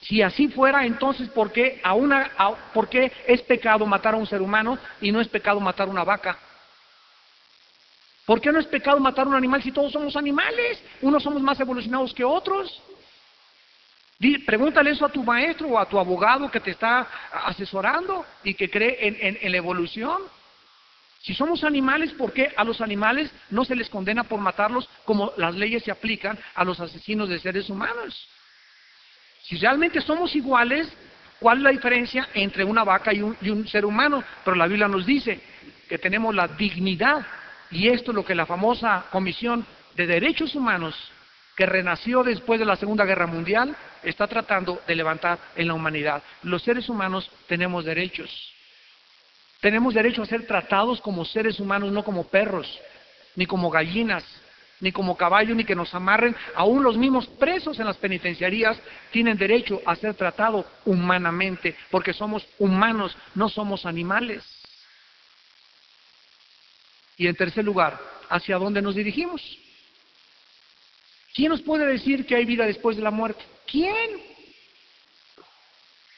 Si 0.00 0.22
así 0.22 0.48
fuera, 0.48 0.86
entonces, 0.86 1.28
¿por 1.30 1.52
qué, 1.52 1.80
a 1.82 1.94
una, 1.94 2.30
¿por 2.72 2.88
qué 2.88 3.10
es 3.26 3.42
pecado 3.42 3.84
matar 3.84 4.14
a 4.14 4.18
un 4.18 4.26
ser 4.26 4.40
humano 4.40 4.78
y 5.00 5.10
no 5.10 5.20
es 5.20 5.28
pecado 5.28 5.58
matar 5.60 5.88
a 5.88 5.90
una 5.90 6.04
vaca? 6.04 6.38
¿Por 8.24 8.40
qué 8.40 8.52
no 8.52 8.60
es 8.60 8.66
pecado 8.66 9.00
matar 9.00 9.26
a 9.26 9.30
un 9.30 9.34
animal 9.34 9.62
si 9.62 9.72
todos 9.72 9.90
somos 9.90 10.14
animales? 10.14 10.82
Unos 11.02 11.22
somos 11.22 11.42
más 11.42 11.58
evolucionados 11.58 12.14
que 12.14 12.24
otros. 12.24 12.80
Pregúntale 14.46 14.90
eso 14.90 15.06
a 15.06 15.08
tu 15.08 15.24
maestro 15.24 15.68
o 15.68 15.78
a 15.78 15.88
tu 15.88 15.98
abogado 15.98 16.50
que 16.50 16.60
te 16.60 16.72
está 16.72 17.08
asesorando 17.32 18.24
y 18.44 18.54
que 18.54 18.68
cree 18.70 18.98
en, 19.00 19.38
en 19.40 19.50
la 19.50 19.58
evolución. 19.58 20.22
Si 21.22 21.34
somos 21.34 21.64
animales, 21.64 22.12
¿por 22.12 22.32
qué 22.32 22.52
a 22.56 22.64
los 22.64 22.80
animales 22.80 23.30
no 23.50 23.64
se 23.64 23.74
les 23.74 23.88
condena 23.88 24.24
por 24.24 24.40
matarlos 24.40 24.88
como 25.04 25.32
las 25.36 25.54
leyes 25.54 25.82
se 25.82 25.90
aplican 25.90 26.38
a 26.54 26.64
los 26.64 26.78
asesinos 26.78 27.28
de 27.28 27.40
seres 27.40 27.68
humanos? 27.68 28.28
Si 29.48 29.56
realmente 29.56 30.02
somos 30.02 30.36
iguales, 30.36 30.92
¿cuál 31.40 31.58
es 31.58 31.64
la 31.64 31.70
diferencia 31.70 32.28
entre 32.34 32.64
una 32.64 32.84
vaca 32.84 33.14
y 33.14 33.22
un, 33.22 33.66
ser 33.66 33.86
humano? 33.86 34.22
Pero 34.44 34.54
la 34.54 34.66
Biblia 34.66 34.88
nos 34.88 35.06
dice 35.06 35.40
que 35.88 35.96
tenemos 35.96 36.34
la 36.34 36.48
dignidad, 36.48 37.24
y 37.70 37.88
esto 37.88 38.10
es 38.10 38.14
lo 38.14 38.26
que 38.26 38.34
la 38.34 38.44
famosa 38.44 39.06
Comisión 39.10 39.64
de 39.96 40.06
Derechos 40.06 40.54
Humanos, 40.54 40.94
que 41.56 41.64
renació 41.64 42.22
después 42.22 42.60
de 42.60 42.66
la 42.66 42.76
Segunda 42.76 43.06
Guerra 43.06 43.26
Mundial, 43.26 43.74
está 44.02 44.26
tratando 44.26 44.82
de 44.86 44.94
levantar 44.94 45.38
en 45.56 45.68
la 45.68 45.74
humanidad. 45.74 46.22
Los 46.42 46.62
seres 46.62 46.90
humanos 46.90 47.30
tenemos 47.46 47.86
derechos. 47.86 48.52
Tenemos 49.62 49.94
derecho 49.94 50.22
a 50.22 50.26
ser 50.26 50.46
tratados 50.46 51.00
como 51.00 51.24
seres 51.24 51.58
humanos, 51.58 51.90
no 51.90 52.04
como 52.04 52.28
perros, 52.28 52.78
ni 53.34 53.46
como 53.46 53.70
gallinas, 53.70 54.24
ni 54.80 54.92
como 54.92 55.16
caballo, 55.16 55.54
ni 55.54 55.64
que 55.64 55.74
nos 55.74 55.94
amarren. 55.94 56.34
Aún 56.54 56.82
los 56.82 56.96
mismos 56.96 57.26
presos 57.26 57.78
en 57.78 57.86
las 57.86 57.96
penitenciarías 57.96 58.80
tienen 59.10 59.36
derecho 59.36 59.80
a 59.84 59.96
ser 59.96 60.14
tratados 60.14 60.66
humanamente, 60.84 61.76
porque 61.90 62.12
somos 62.12 62.46
humanos, 62.58 63.16
no 63.34 63.48
somos 63.48 63.86
animales. 63.86 64.44
Y 67.16 67.26
en 67.26 67.34
tercer 67.34 67.64
lugar, 67.64 67.98
¿hacia 68.28 68.58
dónde 68.58 68.80
nos 68.80 68.94
dirigimos? 68.94 69.42
¿Quién 71.34 71.50
nos 71.50 71.62
puede 71.62 71.86
decir 71.86 72.26
que 72.26 72.36
hay 72.36 72.44
vida 72.44 72.64
después 72.66 72.96
de 72.96 73.02
la 73.02 73.10
muerte? 73.10 73.44
¿Quién? 73.66 74.22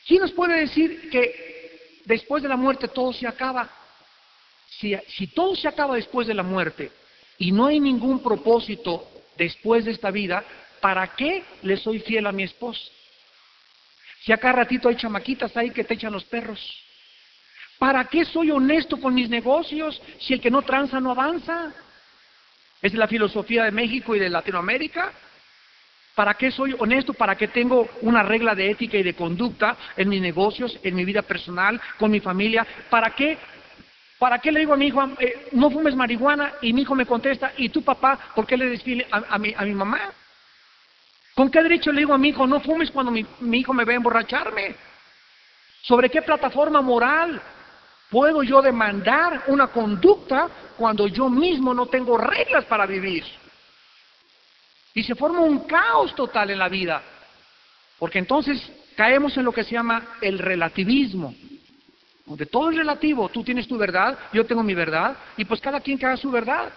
¿Quién 0.07 0.21
nos 0.21 0.33
puede 0.33 0.61
decir 0.61 1.11
que 1.11 2.03
después 2.05 2.43
de 2.43 2.49
la 2.49 2.57
muerte 2.57 2.89
todo 2.89 3.13
se 3.13 3.27
acaba? 3.27 3.71
Si, 4.69 4.95
si 5.09 5.27
todo 5.29 5.57
se 5.57 5.69
acaba 5.69 5.97
después 5.97 6.27
de 6.27 6.35
la 6.35 6.43
muerte, 6.43 6.91
y 7.41 7.53
no 7.53 7.67
hay 7.67 7.81
ningún 7.81 8.23
propósito 8.23 9.03
después 9.39 9.87
de 9.87 9.93
esta 9.93 10.11
vida, 10.11 10.45
¿para 10.79 11.07
qué 11.17 11.43
le 11.63 11.79
soy 11.79 11.99
fiel 12.01 12.27
a 12.27 12.33
mi 12.33 12.43
esposa? 12.43 12.83
Si 14.21 14.31
acá 14.31 14.53
ratito 14.53 14.91
hay 14.91 14.97
chamaquitas 14.97 15.57
ahí 15.57 15.71
que 15.71 15.83
te 15.83 15.95
echan 15.95 16.13
los 16.13 16.25
perros. 16.25 16.61
¿Para 17.79 18.05
qué 18.05 18.27
soy 18.27 18.51
honesto 18.51 19.01
con 19.01 19.15
mis 19.15 19.31
negocios 19.31 20.01
si 20.19 20.35
el 20.35 20.41
que 20.43 20.51
no 20.51 20.61
tranza 20.61 21.01
no 21.01 21.13
avanza? 21.13 21.73
Es 22.83 22.93
la 22.93 23.09
filosofía 23.09 23.65
de 23.65 23.71
México 23.71 24.15
y 24.15 24.19
de 24.19 24.29
Latinoamérica. 24.29 25.11
¿Para 26.15 26.35
qué 26.35 26.51
soy 26.51 26.77
honesto? 26.79 27.15
¿Para 27.15 27.37
qué 27.37 27.49
tengo 27.49 27.89
una 28.03 28.23
regla 28.23 28.55
de 28.55 28.71
ética 28.71 28.99
y 28.99 29.03
de 29.03 29.15
conducta 29.15 29.79
en 29.97 30.11
mis 30.11 30.21
negocios, 30.21 30.79
en 30.83 30.95
mi 30.95 31.07
vida 31.07 31.23
personal, 31.23 31.81
con 31.99 32.11
mi 32.11 32.21
familia? 32.21 32.67
¿Para 32.91 33.15
qué 33.15 33.39
¿Para 34.21 34.39
qué 34.39 34.53
le 34.53 34.61
digo 34.61 34.75
a 34.75 34.77
mi 34.77 34.89
hijo, 34.89 35.03
eh, 35.19 35.49
no 35.53 35.71
fumes 35.71 35.97
marihuana? 35.97 36.53
Y 36.61 36.75
mi 36.75 36.83
hijo 36.83 36.95
me 36.95 37.07
contesta, 37.07 37.55
¿y 37.57 37.71
tu 37.71 37.83
papá, 37.83 38.19
por 38.35 38.47
qué 38.47 38.55
le 38.55 38.67
desfile 38.67 39.07
a, 39.11 39.39
mi, 39.39 39.55
a 39.57 39.63
mi 39.63 39.73
mamá? 39.73 40.13
¿Con 41.35 41.51
qué 41.51 41.63
derecho 41.63 41.91
le 41.91 42.01
digo 42.01 42.13
a 42.13 42.19
mi 42.19 42.29
hijo, 42.29 42.47
no 42.47 42.61
fumes 42.61 42.91
cuando 42.91 43.11
mi, 43.11 43.25
mi 43.41 43.61
hijo 43.61 43.73
me 43.73 43.87
ve 43.87 43.95
emborracharme? 43.95 44.75
¿Sobre 45.81 46.11
qué 46.11 46.21
plataforma 46.21 46.83
moral 46.83 47.41
puedo 48.11 48.43
yo 48.43 48.61
demandar 48.61 49.45
una 49.47 49.69
conducta 49.69 50.51
cuando 50.77 51.07
yo 51.07 51.31
mismo 51.31 51.73
no 51.73 51.87
tengo 51.87 52.19
reglas 52.19 52.67
para 52.67 52.85
vivir? 52.85 53.25
Y 54.93 55.03
se 55.03 55.15
forma 55.15 55.41
un 55.41 55.61
caos 55.61 56.15
total 56.15 56.51
en 56.51 56.59
la 56.59 56.69
vida. 56.69 57.03
Porque 57.99 58.19
entonces 58.19 58.71
caemos 58.97 59.35
en 59.39 59.47
lo 59.47 59.53
que 59.53 59.65
se 59.65 59.73
llama 59.73 60.19
el 60.21 60.39
relativismo. 60.39 61.35
Donde 62.31 62.47
todo 62.47 62.71
es 62.71 62.77
relativo. 62.77 63.29
Tú 63.29 63.43
tienes 63.43 63.67
tu 63.67 63.77
verdad, 63.77 64.17
yo 64.33 64.47
tengo 64.47 64.63
mi 64.63 64.73
verdad. 64.73 65.17
Y 65.37 65.45
pues 65.45 65.61
cada 65.61 65.81
quien 65.81 65.99
que 65.99 66.07
haga 66.07 66.17
su 66.17 66.31
verdad. 66.31 66.73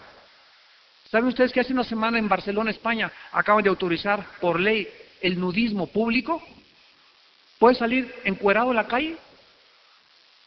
¿Saben 1.12 1.28
ustedes 1.28 1.54
que 1.54 1.60
hace 1.60 1.74
una 1.74 1.84
semana 1.84 2.18
en 2.18 2.28
Barcelona, 2.28 2.72
España, 2.72 3.12
acaban 3.32 3.64
de 3.64 3.70
autorizar 3.70 4.26
por 4.42 4.60
ley 4.60 4.88
el 5.22 5.40
nudismo 5.40 5.86
público? 5.86 6.42
¿Puedes 7.60 7.78
salir 7.78 8.12
encuerado 8.24 8.72
a 8.72 8.74
la 8.74 8.88
calle? 8.88 9.16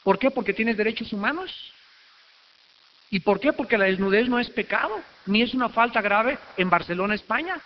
¿Por 0.03 0.19
qué? 0.19 0.33
Porque 0.33 0.53
tienes 0.53 0.77
derechos 0.77 1.13
humanos. 1.13 1.53
¿Y 3.09 3.21
por 3.21 3.39
qué? 3.39 3.53
Porque 3.53 3.79
la 3.79 3.85
desnudez 3.85 4.29
no 4.29 4.41
es 4.41 4.51
pecado, 4.51 5.01
ni 5.27 5.41
es 5.41 5.55
una 5.55 5.69
falta 5.69 6.01
grave 6.01 6.37
en 6.57 6.69
Barcelona, 6.69 7.15
España. 7.15 7.63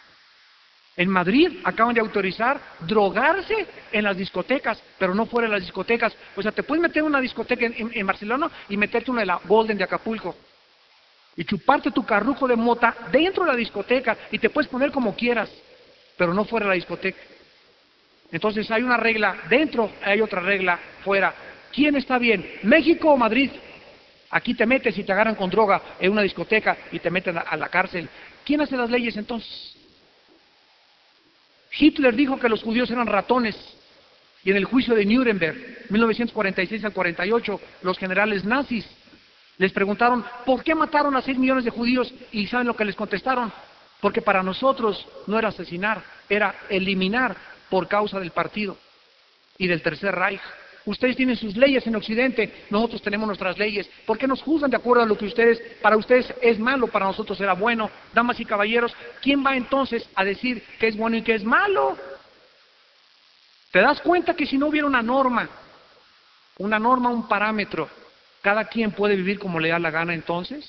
En 0.97 1.09
Madrid 1.09 1.59
acaban 1.65 1.95
de 1.95 2.01
autorizar 2.01 2.61
drogarse 2.81 3.67
en 3.93 4.05
las 4.05 4.17
discotecas, 4.17 4.83
pero 4.99 5.15
no 5.15 5.27
fuera 5.27 5.49
de 5.49 5.55
las 5.55 5.63
discotecas. 5.63 6.15
O 6.37 6.43
sea, 6.43 6.53
te 6.53 6.63
puedes 6.63 6.83
meter 6.83 6.99
en 6.99 7.07
una 7.07 7.21
discoteca 7.21 7.65
en, 7.67 8.07
Barcelona 8.07 8.51
y 8.69 8.77
meterte 8.77 9.11
una 9.11 9.21
de 9.21 9.27
la 9.27 9.41
Golden 9.45 9.79
de 9.79 9.85
Acapulco. 9.85 10.35
Y 11.37 11.45
chuparte 11.45 11.93
tu 11.93 12.05
carrujo 12.05 12.49
de 12.49 12.57
mota 12.57 12.95
dentro 13.13 13.45
de 13.45 13.53
la 13.53 13.57
discoteca 13.57 14.17
y 14.31 14.39
te 14.39 14.51
puedes 14.51 14.69
poner 14.69 14.91
como 14.91 15.15
quieras, 15.15 15.51
pero 16.19 16.35
no 16.35 16.45
fuera 16.45 16.67
de 16.67 16.71
la 16.71 16.75
discoteca. 16.75 17.19
Entonces 18.33 18.71
hay 18.71 18.83
una 18.83 18.97
regla 18.97 19.37
dentro, 19.49 19.91
hay 20.03 20.21
otra 20.21 20.41
regla 20.41 20.79
fuera. 21.05 21.33
¿Quién 21.73 21.97
está 21.97 22.19
bien? 22.19 22.59
¿México 22.65 23.11
o 23.11 23.17
Madrid? 23.17 23.51
Aquí 24.31 24.55
te 24.55 24.67
metes 24.67 24.97
y 24.99 25.05
te 25.05 25.13
agarran 25.13 25.37
con 25.37 25.51
droga 25.51 25.81
en 26.01 26.13
una 26.13 26.23
discoteca 26.23 26.77
y 26.93 26.99
te 26.99 27.11
meten 27.11 27.39
a 27.39 27.57
la 27.57 27.69
cárcel. 27.69 28.09
¿Quién 28.45 28.61
hace 28.61 28.77
las 28.77 28.91
leyes 28.91 29.17
entonces? 29.17 29.80
Hitler 31.73 32.15
dijo 32.15 32.39
que 32.39 32.49
los 32.49 32.63
judíos 32.63 32.91
eran 32.91 33.07
ratones. 33.07 33.57
Y 34.43 34.51
en 34.51 34.57
el 34.57 34.65
juicio 34.65 34.95
de 34.95 35.05
Nuremberg, 35.05 35.87
1946 35.91 36.85
al 36.85 36.93
48, 36.93 37.61
los 37.83 37.99
generales 37.99 38.45
nazis 38.45 38.87
les 39.59 39.73
preguntaron, 39.73 40.25
¿por 40.47 40.65
qué 40.65 40.75
mataron 40.75 41.15
a 41.15 41.21
6 41.21 41.37
millones 41.37 41.65
de 41.65 41.71
judíos? 41.71 42.11
Y 42.33 42.47
¿saben 42.47 42.67
lo 42.67 42.75
que 42.75 42.87
les 42.87 42.97
contestaron? 42.97 43.53
Porque 44.01 44.23
para 44.23 44.43
nosotros 44.43 45.07
no 45.27 45.39
era 45.39 45.49
asesinar, 45.49 46.03
era 46.31 46.55
eliminar 46.71 47.37
por 47.69 47.87
causa 47.87 48.19
del 48.19 48.31
partido 48.31 48.79
y 49.59 49.67
del 49.67 49.83
Tercer 49.83 50.15
Reich. 50.15 50.41
Ustedes 50.91 51.15
tienen 51.15 51.37
sus 51.37 51.57
leyes 51.57 51.87
en 51.87 51.95
Occidente, 51.95 52.65
nosotros 52.69 53.01
tenemos 53.01 53.25
nuestras 53.25 53.57
leyes. 53.57 53.89
¿Por 54.05 54.19
qué 54.19 54.27
nos 54.27 54.43
juzgan 54.43 54.73
de 54.73 54.77
acuerdo 54.77 55.05
a 55.05 55.07
lo 55.07 55.17
que 55.17 55.27
ustedes, 55.27 55.63
para 55.81 55.97
ustedes 55.97 56.35
es 56.43 56.59
malo, 56.59 56.89
para 56.89 57.07
nosotros 57.07 57.41
era 57.41 57.53
bueno? 57.53 57.89
Damas 58.13 58.41
y 58.41 58.45
caballeros, 58.45 58.93
¿quién 59.23 59.47
va 59.47 59.55
entonces 59.55 60.11
a 60.17 60.25
decir 60.25 60.65
qué 60.81 60.89
es 60.89 60.97
bueno 60.97 61.17
y 61.17 61.23
qué 61.23 61.37
es 61.37 61.45
malo? 61.45 61.97
¿Te 63.71 63.79
das 63.79 64.01
cuenta 64.01 64.35
que 64.35 64.47
si 64.47 64.59
no 64.59 64.67
hubiera 64.67 64.89
una 64.89 65.01
norma, 65.01 65.49
una 66.59 66.81
norma, 66.81 67.09
un 67.09 67.29
parámetro, 67.29 67.89
cada 68.43 68.65
quien 68.65 68.91
puede 68.91 69.15
vivir 69.15 69.39
como 69.39 69.61
le 69.61 69.69
da 69.69 69.79
la 69.79 69.93
gana 69.93 70.13
entonces? 70.13 70.69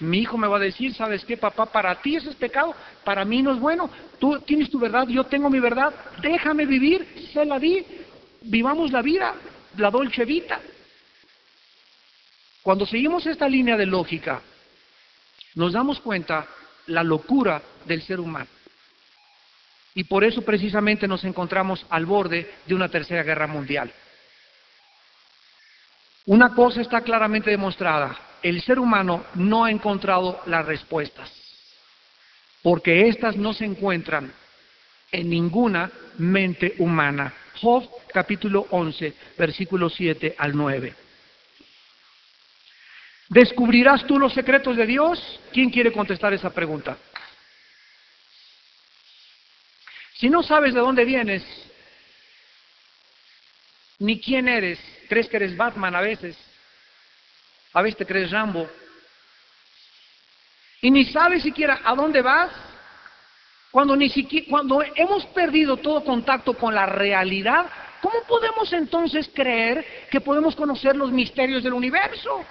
Mi 0.00 0.18
hijo 0.18 0.36
me 0.36 0.48
va 0.48 0.56
a 0.56 0.60
decir, 0.60 0.92
¿sabes 0.92 1.24
qué, 1.24 1.36
papá? 1.36 1.66
Para 1.66 1.94
ti 2.02 2.16
eso 2.16 2.30
es 2.30 2.36
pecado, 2.36 2.74
para 3.04 3.24
mí 3.24 3.42
no 3.42 3.52
es 3.52 3.60
bueno. 3.60 3.88
Tú 4.18 4.40
tienes 4.40 4.68
tu 4.70 4.80
verdad, 4.80 5.06
yo 5.06 5.22
tengo 5.22 5.48
mi 5.48 5.60
verdad, 5.60 5.94
déjame 6.20 6.66
vivir, 6.66 7.30
se 7.32 7.44
la 7.44 7.60
di, 7.60 7.86
vivamos 8.42 8.92
la 8.92 9.02
vida, 9.02 9.34
la 9.76 9.90
dolce 9.90 10.24
vita. 10.24 10.60
Cuando 12.62 12.86
seguimos 12.86 13.26
esta 13.26 13.48
línea 13.48 13.76
de 13.76 13.86
lógica, 13.86 14.42
nos 15.54 15.72
damos 15.72 16.00
cuenta 16.00 16.46
la 16.86 17.02
locura 17.02 17.62
del 17.84 18.02
ser 18.02 18.20
humano. 18.20 18.48
Y 19.94 20.04
por 20.04 20.22
eso 20.22 20.42
precisamente 20.42 21.08
nos 21.08 21.24
encontramos 21.24 21.84
al 21.90 22.06
borde 22.06 22.54
de 22.66 22.74
una 22.74 22.88
tercera 22.88 23.22
guerra 23.22 23.46
mundial. 23.46 23.92
Una 26.26 26.54
cosa 26.54 26.82
está 26.82 27.00
claramente 27.00 27.50
demostrada, 27.50 28.16
el 28.42 28.60
ser 28.62 28.78
humano 28.78 29.24
no 29.34 29.64
ha 29.64 29.70
encontrado 29.70 30.40
las 30.46 30.64
respuestas, 30.66 31.32
porque 32.62 33.08
éstas 33.08 33.36
no 33.36 33.52
se 33.52 33.64
encuentran 33.64 34.32
en 35.10 35.30
ninguna 35.30 35.90
mente 36.18 36.74
humana. 36.78 37.32
Job 37.60 37.88
capítulo 38.12 38.66
11, 38.70 39.14
versículos 39.36 39.94
7 39.94 40.34
al 40.38 40.56
9. 40.56 40.94
¿Descubrirás 43.28 44.06
tú 44.06 44.18
los 44.18 44.32
secretos 44.32 44.76
de 44.76 44.86
Dios? 44.86 45.40
¿Quién 45.52 45.70
quiere 45.70 45.92
contestar 45.92 46.32
esa 46.32 46.50
pregunta? 46.50 46.96
Si 50.14 50.28
no 50.30 50.42
sabes 50.42 50.74
de 50.74 50.80
dónde 50.80 51.04
vienes, 51.04 51.44
ni 53.98 54.20
quién 54.20 54.48
eres, 54.48 54.78
crees 55.08 55.28
que 55.28 55.36
eres 55.36 55.56
Batman 55.56 55.94
a 55.94 56.00
veces, 56.00 56.36
a 57.72 57.82
veces 57.82 57.98
te 57.98 58.06
crees 58.06 58.30
Rambo, 58.30 58.68
y 60.80 60.90
ni 60.90 61.04
sabes 61.06 61.42
siquiera 61.42 61.80
a 61.84 61.94
dónde 61.94 62.22
vas, 62.22 62.50
cuando, 63.70 63.96
ni 63.96 64.08
siquiera, 64.08 64.46
cuando 64.48 64.82
hemos 64.94 65.26
perdido 65.26 65.76
todo 65.76 66.02
contacto 66.02 66.54
con 66.54 66.74
la 66.74 66.86
realidad, 66.86 67.66
¿cómo 68.00 68.22
podemos 68.26 68.72
entonces 68.72 69.30
creer 69.34 69.84
que 70.10 70.20
podemos 70.20 70.56
conocer 70.56 70.96
los 70.96 71.12
misterios 71.12 71.62
del 71.62 71.74
universo? 71.74 72.44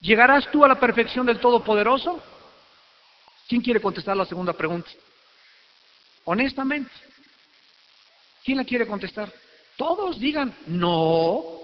¿Llegarás 0.00 0.48
tú 0.52 0.64
a 0.64 0.68
la 0.68 0.78
perfección 0.78 1.26
del 1.26 1.40
Todopoderoso? 1.40 2.22
¿Quién 3.48 3.60
quiere 3.60 3.80
contestar 3.80 4.16
la 4.16 4.24
segunda 4.24 4.52
pregunta? 4.52 4.90
Honestamente, 6.24 6.90
¿quién 8.44 8.58
la 8.58 8.64
quiere 8.64 8.86
contestar? 8.86 9.32
Todos 9.76 10.18
digan, 10.18 10.54
no, 10.66 11.55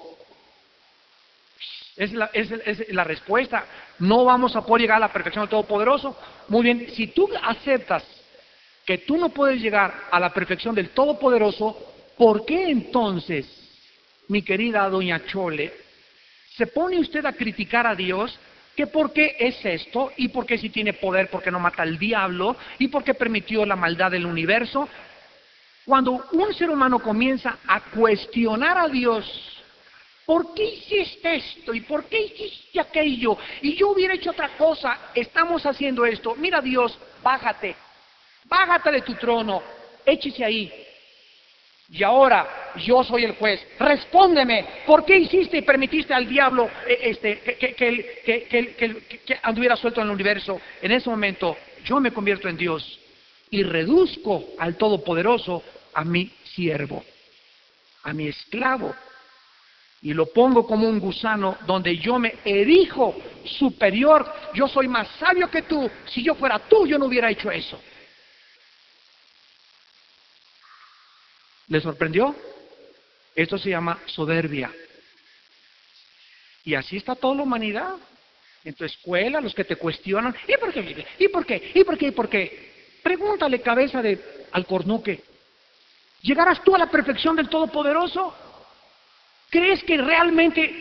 es 1.97 2.13
la, 2.13 2.31
es, 2.33 2.89
la, 2.89 3.05
respuesta. 3.05 3.65
No 3.99 4.25
vamos 4.25 4.57
a 4.57 4.63
poder 4.63 4.83
llegar 4.83 4.97
a 4.97 5.07
la 5.07 5.13
perfección 5.13 5.45
del 5.45 5.51
Todopoderoso. 5.51 6.17
Muy 6.49 6.63
bien, 6.63 6.87
si 6.95 7.09
tú 7.09 7.29
aceptas 7.43 8.05
que 8.85 8.99
tú 8.99 9.17
no 9.17 9.29
puedes 9.29 9.61
llegar 9.61 9.95
a 10.11 10.19
la 10.19 10.31
perfección 10.31 10.75
del 10.75 10.91
Todopoderoso, 10.91 11.77
¿por 12.17 12.45
qué 12.45 12.71
entonces, 12.71 13.47
mi 14.29 14.43
querida 14.43 14.89
doña 14.89 15.25
Chole, 15.27 15.73
se 16.57 16.67
pone 16.67 16.99
usted 16.99 17.25
a 17.25 17.33
criticar 17.33 17.87
a 17.87 17.95
Dios 17.95 18.39
que 18.75 18.87
por 18.87 19.13
qué 19.13 19.37
es 19.39 19.65
esto 19.65 20.13
y 20.17 20.29
por 20.29 20.47
qué 20.47 20.57
si 20.57 20.71
tiene 20.71 20.95
poder, 20.95 21.29
porque 21.29 21.51
no 21.51 21.61
mata 21.61 21.83
al 21.83 21.99
diablo 21.99 22.57
y 22.79 22.89
por 22.89 23.05
qué 23.05 23.15
permitió 23.15 23.67
la 23.67 23.77
maldad 23.77 24.11
del 24.11 24.27
universo? 24.27 24.89
Cuando 25.85 26.25
un 26.33 26.55
ser 26.55 26.71
humano 26.71 27.01
comienza 27.01 27.59
a 27.67 27.81
cuestionar 27.81 28.79
a 28.79 28.89
Dios 28.89 29.62
¿Por 30.25 30.55
qué 30.55 30.65
hiciste 30.65 31.37
esto? 31.37 31.75
¿Y 31.75 31.81
por 31.81 32.05
qué 32.05 32.21
hiciste 32.21 32.81
aquello? 32.81 33.37
Y 33.61 33.75
yo 33.75 33.91
hubiera 33.91 34.15
hecho 34.15 34.31
otra 34.31 34.51
cosa. 34.57 35.11
Estamos 35.15 35.67
haciendo 35.67 36.07
esto. 36.07 36.35
Mira 36.37 36.61
Dios, 36.61 36.97
bájate. 37.23 37.75
Bájate 38.45 38.93
de 38.93 39.03
tu 39.03 39.15
trono. 39.15 39.63
Échese 40.07 40.45
ahí. 40.45 40.73
Y 41.91 42.03
ahora 42.05 42.73
yo 42.77 43.03
soy 43.03 43.25
el 43.25 43.35
juez. 43.35 43.61
Respóndeme. 43.79 44.65
¿Por 44.87 45.05
qué 45.05 45.19
hiciste 45.19 45.59
y 45.59 45.63
permitiste 45.63 46.15
al 46.15 46.29
diablo 46.29 46.71
eh, 46.87 46.99
este, 47.03 47.41
que, 47.41 47.75
que 47.75 49.41
anduviera 49.43 49.77
suelto 49.77 50.01
en 50.01 50.07
el 50.07 50.15
universo? 50.15 50.61
En 50.81 50.93
ese 50.93 51.11
momento 51.11 51.57
yo 51.85 51.99
me 51.99 52.13
convierto 52.13 52.49
en 52.49 52.57
Dios 52.57 53.01
y 53.51 53.65
reduzco 53.65 54.45
al 54.59 54.77
Todopoderoso 54.77 55.63
a 55.93 56.05
mi 56.05 56.31
siervo, 56.45 57.05
a 58.05 58.13
mi 58.13 58.29
esclavo 58.29 58.95
y 60.03 60.13
lo 60.13 60.27
pongo 60.27 60.67
como 60.67 60.89
un 60.89 60.99
gusano 60.99 61.57
donde 61.65 61.97
yo 61.97 62.19
me 62.19 62.35
erijo 62.45 63.15
superior, 63.45 64.31
yo 64.53 64.67
soy 64.67 64.89
más 64.89 65.09
sabio 65.19 65.49
que 65.49 65.63
tú, 65.63 65.89
si 66.07 66.25
yo 66.25 66.35
fuera 66.35 66.59
tú 66.59 66.87
yo 66.87 66.99
no 66.99 67.07
hubiera 67.07 67.31
hecho 67.31 67.51
eso. 67.51 67.81
¿Le 71.69 71.81
sorprendió? 71.81 72.35
Esto 73.35 73.57
se 73.57 73.71
llama 73.71 73.99
soberbia. 74.07 74.71
Y 76.65 76.75
así 76.75 76.97
está 76.97 77.15
toda 77.15 77.37
la 77.37 77.43
humanidad. 77.45 77.95
En 78.65 78.75
tu 78.75 78.85
escuela, 78.85 79.41
los 79.41 79.55
que 79.55 79.65
te 79.65 79.75
cuestionan, 79.75 80.37
¿y 80.47 80.57
por 80.57 80.73
qué? 80.73 81.07
¿Y 81.19 81.29
por 81.29 81.47
qué? 81.47 81.73
¿Y 81.75 81.85
por 81.85 81.99
qué? 81.99 82.07
¿Y 82.07 82.11
por 82.13 82.29
qué? 82.29 82.99
Pregúntale 83.03 83.61
cabeza 83.61 84.01
de 84.01 84.47
alcornoque. 84.53 85.21
¿Llegarás 86.21 86.63
tú 86.63 86.75
a 86.75 86.79
la 86.79 86.91
perfección 86.91 87.35
del 87.35 87.49
Todopoderoso? 87.49 88.52
¿Crees 89.53 89.85
que 89.85 89.99
realmente, 89.99 90.75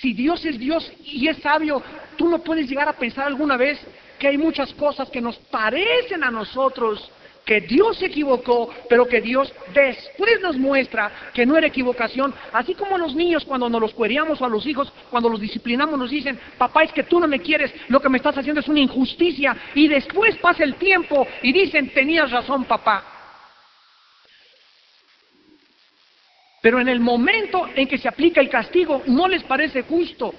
si 0.00 0.12
Dios 0.12 0.44
es 0.44 0.56
Dios 0.56 0.88
y 1.04 1.26
es 1.26 1.36
sabio, 1.38 1.82
tú 2.16 2.28
no 2.28 2.44
puedes 2.44 2.70
llegar 2.70 2.88
a 2.88 2.92
pensar 2.92 3.26
alguna 3.26 3.56
vez 3.56 3.76
que 4.20 4.28
hay 4.28 4.38
muchas 4.38 4.72
cosas 4.74 5.10
que 5.10 5.20
nos 5.20 5.36
parecen 5.50 6.22
a 6.22 6.30
nosotros, 6.30 7.10
que 7.44 7.62
Dios 7.62 7.96
se 7.98 8.06
equivocó, 8.06 8.72
pero 8.88 9.08
que 9.08 9.20
Dios 9.20 9.52
después 9.74 10.40
nos 10.40 10.56
muestra 10.56 11.10
que 11.34 11.44
no 11.44 11.56
era 11.56 11.66
equivocación. 11.66 12.32
Así 12.52 12.76
como 12.76 12.96
los 12.98 13.16
niños 13.16 13.44
cuando 13.44 13.68
nos 13.68 13.80
los 13.80 13.94
cueríamos 13.94 14.40
o 14.40 14.44
a 14.44 14.48
los 14.48 14.64
hijos, 14.64 14.92
cuando 15.10 15.28
los 15.28 15.40
disciplinamos, 15.40 15.98
nos 15.98 16.10
dicen, 16.10 16.38
papá, 16.56 16.84
es 16.84 16.92
que 16.92 17.02
tú 17.02 17.18
no 17.18 17.26
me 17.26 17.40
quieres, 17.40 17.74
lo 17.88 17.98
que 17.98 18.08
me 18.08 18.18
estás 18.18 18.38
haciendo 18.38 18.60
es 18.60 18.68
una 18.68 18.78
injusticia. 18.78 19.56
Y 19.74 19.88
después 19.88 20.36
pasa 20.36 20.62
el 20.62 20.76
tiempo 20.76 21.26
y 21.42 21.52
dicen, 21.52 21.92
tenías 21.92 22.30
razón, 22.30 22.62
papá. 22.62 23.13
Pero 26.64 26.80
en 26.80 26.88
el 26.88 26.98
momento 26.98 27.68
en 27.74 27.86
que 27.86 27.98
se 27.98 28.08
aplica 28.08 28.40
el 28.40 28.48
castigo, 28.48 29.02
no 29.08 29.28
les 29.28 29.44
parece 29.44 29.82
justo. 29.82 30.34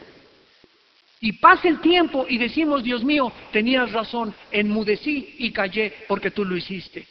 Y 1.19 1.33
pasa 1.33 1.67
el 1.67 1.79
tiempo 1.81 2.25
y 2.27 2.39
decimos, 2.39 2.81
Dios 2.81 3.03
mío, 3.03 3.31
tenías 3.51 3.91
razón, 3.91 4.33
enmudecí 4.49 5.35
y 5.37 5.51
callé 5.51 5.93
porque 6.07 6.31
tú 6.31 6.43
lo 6.43 6.57
hiciste. 6.57 7.05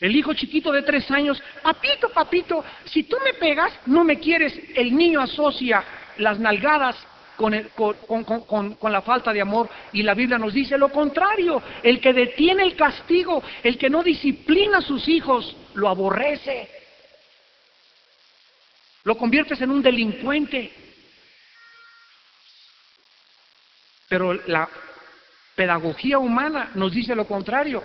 El 0.00 0.16
hijo 0.16 0.32
chiquito 0.32 0.72
de 0.72 0.80
tres 0.80 1.10
años, 1.10 1.42
papito, 1.62 2.08
papito, 2.08 2.64
si 2.86 3.02
tú 3.02 3.18
me 3.22 3.34
pegas, 3.34 3.78
no 3.84 4.02
me 4.02 4.18
quieres. 4.18 4.58
El 4.74 4.96
niño 4.96 5.20
asocia 5.20 5.84
las 6.16 6.38
nalgadas 6.38 6.96
con, 7.40 8.74
con, 8.74 8.92
la 8.92 9.00
falta 9.00 9.32
de 9.32 9.40
amor 9.40 9.68
y 9.92 10.02
la 10.02 10.14
Biblia 10.14 10.38
nos 10.38 10.52
dice 10.52 10.76
lo 10.76 10.90
contrario. 10.90 11.62
El 11.82 12.00
que 12.00 12.12
detiene 12.12 12.62
el 12.62 12.76
castigo, 12.76 13.42
el 13.62 13.78
que 13.78 13.88
no 13.88 14.02
disciplina 14.02 14.78
a 14.78 14.82
sus 14.82 15.08
hijos, 15.08 15.56
lo 15.74 15.88
aborrece. 15.88 16.68
Lo 19.04 19.16
conviertes 19.16 19.60
en 19.62 19.70
un 19.70 19.82
delincuente. 19.82 20.70
Pero 24.08 24.34
la 24.34 24.68
pedagogía 25.54 26.18
humana 26.18 26.72
nos 26.74 26.92
dice 26.92 27.14
lo 27.14 27.26
contrario. 27.26 27.82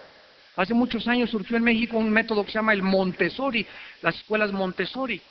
Hace 0.57 0.73
muchos 0.73 1.07
años 1.07 1.29
surgió 1.29 1.55
en 1.55 1.63
México 1.63 1.97
un 1.97 2.09
método 2.09 2.43
que 2.43 2.51
se 2.51 2.57
llama 2.57 2.73
el 2.73 2.81
Montessori, 2.81 3.65
las 4.01 4.15
escuelas 4.15 4.51
Montessori. 4.51 5.21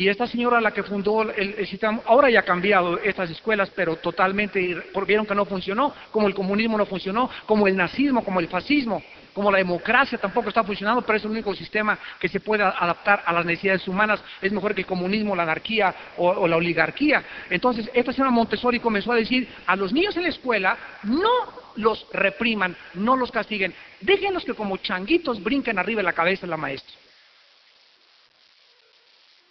Y 0.00 0.08
esta 0.08 0.26
señora, 0.26 0.62
la 0.62 0.70
que 0.70 0.82
fundó 0.82 1.30
el, 1.30 1.66
sistema, 1.66 2.00
ahora 2.06 2.30
ya 2.30 2.40
ha 2.40 2.42
cambiado 2.42 2.98
estas 3.00 3.28
escuelas, 3.28 3.70
pero 3.76 3.96
totalmente, 3.96 4.82
vieron 5.06 5.26
que 5.26 5.34
no 5.34 5.44
funcionó, 5.44 5.92
como 6.10 6.26
el 6.26 6.34
comunismo 6.34 6.78
no 6.78 6.86
funcionó, 6.86 7.28
como 7.44 7.66
el 7.66 7.76
nazismo, 7.76 8.24
como 8.24 8.40
el 8.40 8.48
fascismo, 8.48 9.02
como 9.34 9.50
la 9.50 9.58
democracia 9.58 10.16
tampoco 10.16 10.48
está 10.48 10.64
funcionando, 10.64 11.02
pero 11.02 11.18
es 11.18 11.24
el 11.26 11.30
único 11.32 11.54
sistema 11.54 11.98
que 12.18 12.30
se 12.30 12.40
puede 12.40 12.62
adaptar 12.62 13.24
a 13.26 13.32
las 13.34 13.44
necesidades 13.44 13.86
humanas. 13.86 14.24
Es 14.40 14.50
mejor 14.52 14.74
que 14.74 14.80
el 14.80 14.86
comunismo, 14.86 15.36
la 15.36 15.42
anarquía 15.42 15.94
o, 16.16 16.48
la 16.48 16.56
oligarquía. 16.56 17.22
Entonces, 17.50 17.90
esta 17.92 18.14
señora 18.14 18.30
Montessori 18.30 18.80
comenzó 18.80 19.12
a 19.12 19.16
decir, 19.16 19.50
a 19.66 19.76
los 19.76 19.92
niños 19.92 20.16
en 20.16 20.22
la 20.22 20.30
escuela 20.30 20.78
no 21.02 21.28
los 21.76 22.06
repriman, 22.14 22.74
no 22.94 23.16
los 23.16 23.30
castiguen, 23.30 23.74
déjenlos 24.00 24.46
que 24.46 24.54
como 24.54 24.78
changuitos 24.78 25.42
brinquen 25.42 25.78
arriba 25.78 25.98
de 25.98 26.04
la 26.04 26.14
cabeza 26.14 26.46
de 26.46 26.52
la 26.52 26.56
maestra. 26.56 26.96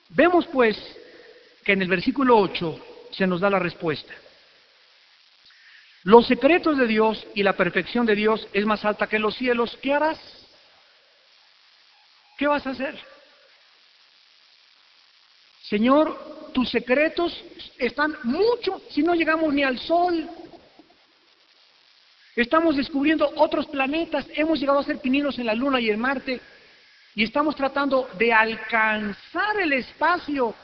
Vemos 0.10 0.48
pues 0.48 0.78
que 1.64 1.74
en 1.74 1.82
el 1.82 1.88
versículo 1.88 2.38
8 2.38 2.80
se 3.12 3.28
nos 3.28 3.42
da 3.42 3.50
la 3.50 3.60
respuesta. 3.60 4.14
Los 6.04 6.28
secretos 6.28 6.78
de 6.78 6.88
Dios 6.88 7.26
y 7.36 7.44
la 7.44 7.54
perfección 7.54 8.06
de 8.06 8.16
Dios 8.16 8.48
es 8.54 8.66
más 8.66 8.84
alta 8.86 9.08
que 9.08 9.20
los 9.20 9.36
cielos. 9.36 9.78
¿Qué 9.82 9.94
harás? 9.94 10.20
¿Qué 12.38 12.48
vas 12.48 12.66
a 12.66 12.72
hacer? 12.72 12.98
Señor, 15.64 16.52
tus 16.54 16.70
secretos 16.70 17.44
están 17.78 18.16
mucho 18.24 18.82
si 18.90 19.04
no 19.04 19.14
llegamos 19.14 19.54
ni 19.54 19.64
al 19.64 19.78
sol. 19.78 20.28
Estamos 22.36 22.78
descubriendo 22.78 23.30
otros 23.36 23.68
planetas, 23.68 24.26
hemos 24.34 24.60
llegado 24.60 24.80
a 24.80 24.84
ser 24.84 25.00
pininos 25.00 25.38
en 25.38 25.46
la 25.46 25.54
Luna 25.54 25.82
y 25.82 25.90
en 25.90 26.00
Marte 26.00 26.40
y 27.20 27.26
estamos 27.26 27.54
tratando 27.54 28.08
de 28.18 28.32
alcanzar 28.32 29.60
el 29.60 29.74
espacio 29.74 30.56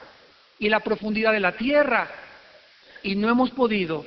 y 0.58 0.70
la 0.70 0.80
profundidad 0.80 1.34
de 1.34 1.42
la 1.42 1.58
Tierra 1.58 2.10
y 3.04 3.14
no 3.14 3.30
hemos 3.30 3.52
podido 3.52 4.06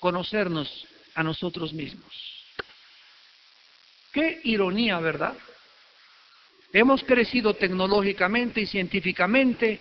conocernos 0.00 0.88
a 1.14 1.22
nosotros 1.22 1.72
mismos. 1.72 2.12
Qué 4.10 4.40
ironía, 4.42 4.98
¿verdad? 4.98 5.36
Hemos 6.72 7.04
crecido 7.04 7.54
tecnológicamente 7.54 8.62
y 8.62 8.66
científicamente, 8.66 9.80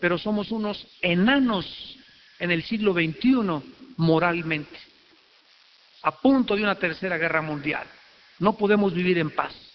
pero 0.00 0.18
somos 0.18 0.50
unos 0.50 0.84
enanos 1.00 1.96
en 2.40 2.50
el 2.50 2.64
siglo 2.64 2.92
XXI 2.92 3.94
moralmente, 3.98 4.80
a 6.02 6.10
punto 6.10 6.56
de 6.56 6.62
una 6.62 6.74
tercera 6.74 7.16
guerra 7.16 7.40
mundial. 7.40 7.86
No 8.40 8.56
podemos 8.56 8.92
vivir 8.92 9.18
en 9.18 9.30
paz. 9.30 9.65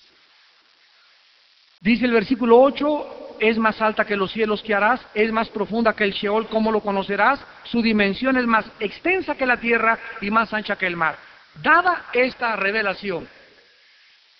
Dice 1.81 2.05
el 2.05 2.11
versículo 2.11 2.61
8, 2.61 3.37
es 3.39 3.57
más 3.57 3.81
alta 3.81 4.05
que 4.05 4.15
los 4.15 4.31
cielos 4.31 4.61
que 4.61 4.75
harás, 4.75 5.01
es 5.15 5.31
más 5.31 5.49
profunda 5.49 5.95
que 5.95 6.03
el 6.03 6.13
Sheol, 6.13 6.47
¿cómo 6.47 6.71
lo 6.71 6.81
conocerás? 6.81 7.39
Su 7.63 7.81
dimensión 7.81 8.37
es 8.37 8.45
más 8.45 8.65
extensa 8.79 9.33
que 9.33 9.47
la 9.47 9.59
tierra 9.59 9.97
y 10.21 10.29
más 10.29 10.53
ancha 10.53 10.75
que 10.75 10.85
el 10.85 10.95
mar. 10.95 11.17
Dada 11.55 12.05
esta 12.13 12.55
revelación, 12.55 13.27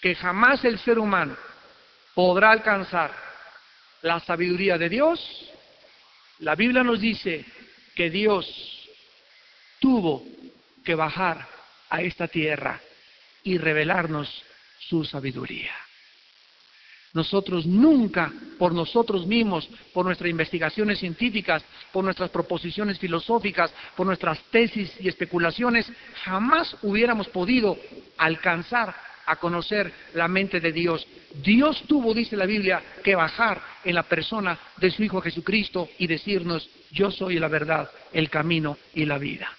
que 0.02 0.14
jamás 0.14 0.64
el 0.66 0.78
ser 0.78 1.00
humano 1.00 1.36
podrá 2.14 2.52
alcanzar 2.52 3.12
la 4.04 4.20
sabiduría 4.20 4.78
de 4.78 4.90
Dios, 4.90 5.50
la 6.40 6.54
Biblia 6.54 6.84
nos 6.84 7.02
dice 7.02 7.44
que 7.96 8.12
Dios 8.12 8.48
tuvo 9.80 10.24
que 10.86 10.94
bajar 10.94 11.48
a 11.90 12.04
esta 12.04 12.28
tierra 12.28 12.80
y 13.44 13.58
revelarnos 13.58 14.44
su 14.78 15.04
sabiduría. 15.04 15.72
Nosotros 17.14 17.66
nunca, 17.66 18.32
por 18.58 18.74
nosotros 18.74 19.28
mismos, 19.28 19.68
por 19.94 20.06
nuestras 20.06 20.30
investigaciones 20.30 21.00
científicas, 21.00 21.64
por 21.92 22.04
nuestras 22.04 22.30
proposiciones 22.30 23.00
filosóficas, 23.00 23.74
por 23.96 24.06
nuestras 24.06 24.40
tesis 24.52 24.94
y 25.00 25.10
especulaciones, 25.10 25.92
jamás 26.24 26.76
hubiéramos 26.84 27.28
podido 27.28 27.78
alcanzar 28.18 28.96
a 29.26 29.36
conocer 29.36 29.92
la 30.14 30.28
mente 30.28 30.60
de 30.60 30.72
Dios. 30.72 31.06
Dios 31.44 31.84
tuvo, 31.88 32.14
dice 32.14 32.36
la 32.36 32.46
Biblia, 32.46 32.82
que 33.04 33.16
bajar 33.16 33.62
en 33.84 33.96
la 33.96 34.04
persona 34.04 34.58
de 34.78 34.92
su 34.92 35.04
Hijo 35.04 35.22
Jesucristo 35.22 35.90
y 35.98 36.08
decirnos, 36.08 36.70
yo 36.92 37.12
soy 37.12 37.40
la 37.40 37.48
verdad, 37.48 37.90
el 38.14 38.30
camino 38.30 38.78
y 38.94 39.06
la 39.06 39.18
vida. 39.18 39.50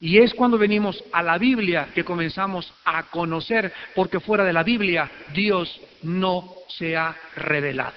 Y 0.00 0.18
es 0.18 0.34
cuando 0.34 0.58
venimos 0.58 1.02
a 1.12 1.22
la 1.22 1.38
Biblia 1.38 1.88
que 1.94 2.04
comenzamos 2.04 2.72
a 2.84 3.04
conocer, 3.04 3.72
porque 3.94 4.20
fuera 4.20 4.44
de 4.44 4.52
la 4.52 4.62
Biblia 4.62 5.10
Dios 5.32 5.80
no 6.02 6.54
se 6.68 6.96
ha 6.96 7.16
revelado. 7.36 7.94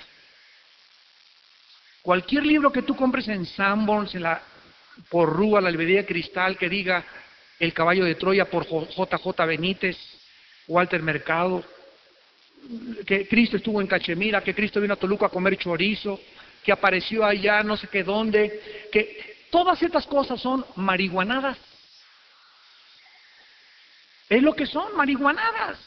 Cualquier 2.02 2.46
libro 2.46 2.72
que 2.72 2.84
tú 2.84 2.96
compres 2.96 3.28
en 3.28 3.46
Sanborns, 3.46 4.16
en 4.16 4.24
la, 4.24 4.42
por 5.10 5.30
Rúa, 5.30 5.60
la 5.60 5.72
librería 5.72 6.06
Cristal, 6.06 6.58
que 6.58 6.70
diga 6.70 7.04
El 7.60 7.74
caballo 7.74 8.06
de 8.06 8.16
Troya 8.16 8.46
por 8.46 8.66
JJ 8.66 9.46
Benítez, 9.46 9.98
Walter 10.68 11.02
Mercado, 11.02 11.64
que 13.06 13.28
Cristo 13.28 13.58
estuvo 13.58 13.82
en 13.82 13.88
Cachemira, 13.88 14.42
que 14.42 14.56
Cristo 14.56 14.82
vino 14.82 14.94
a 14.94 14.98
Toluca 14.98 15.28
a 15.28 15.30
comer 15.30 15.58
chorizo, 15.58 16.20
que 16.64 16.72
apareció 16.72 17.26
allá 17.26 17.64
no 17.64 17.78
sé 17.78 17.88
qué 17.88 18.04
dónde, 18.04 18.88
que 18.92 19.46
todas 19.50 19.82
estas 19.82 20.06
cosas 20.06 20.40
son 20.42 20.66
marihuanadas. 20.76 21.58
Es 24.30 24.42
lo 24.42 24.54
que 24.54 24.66
son, 24.66 24.96
marihuanadas. 24.96 25.80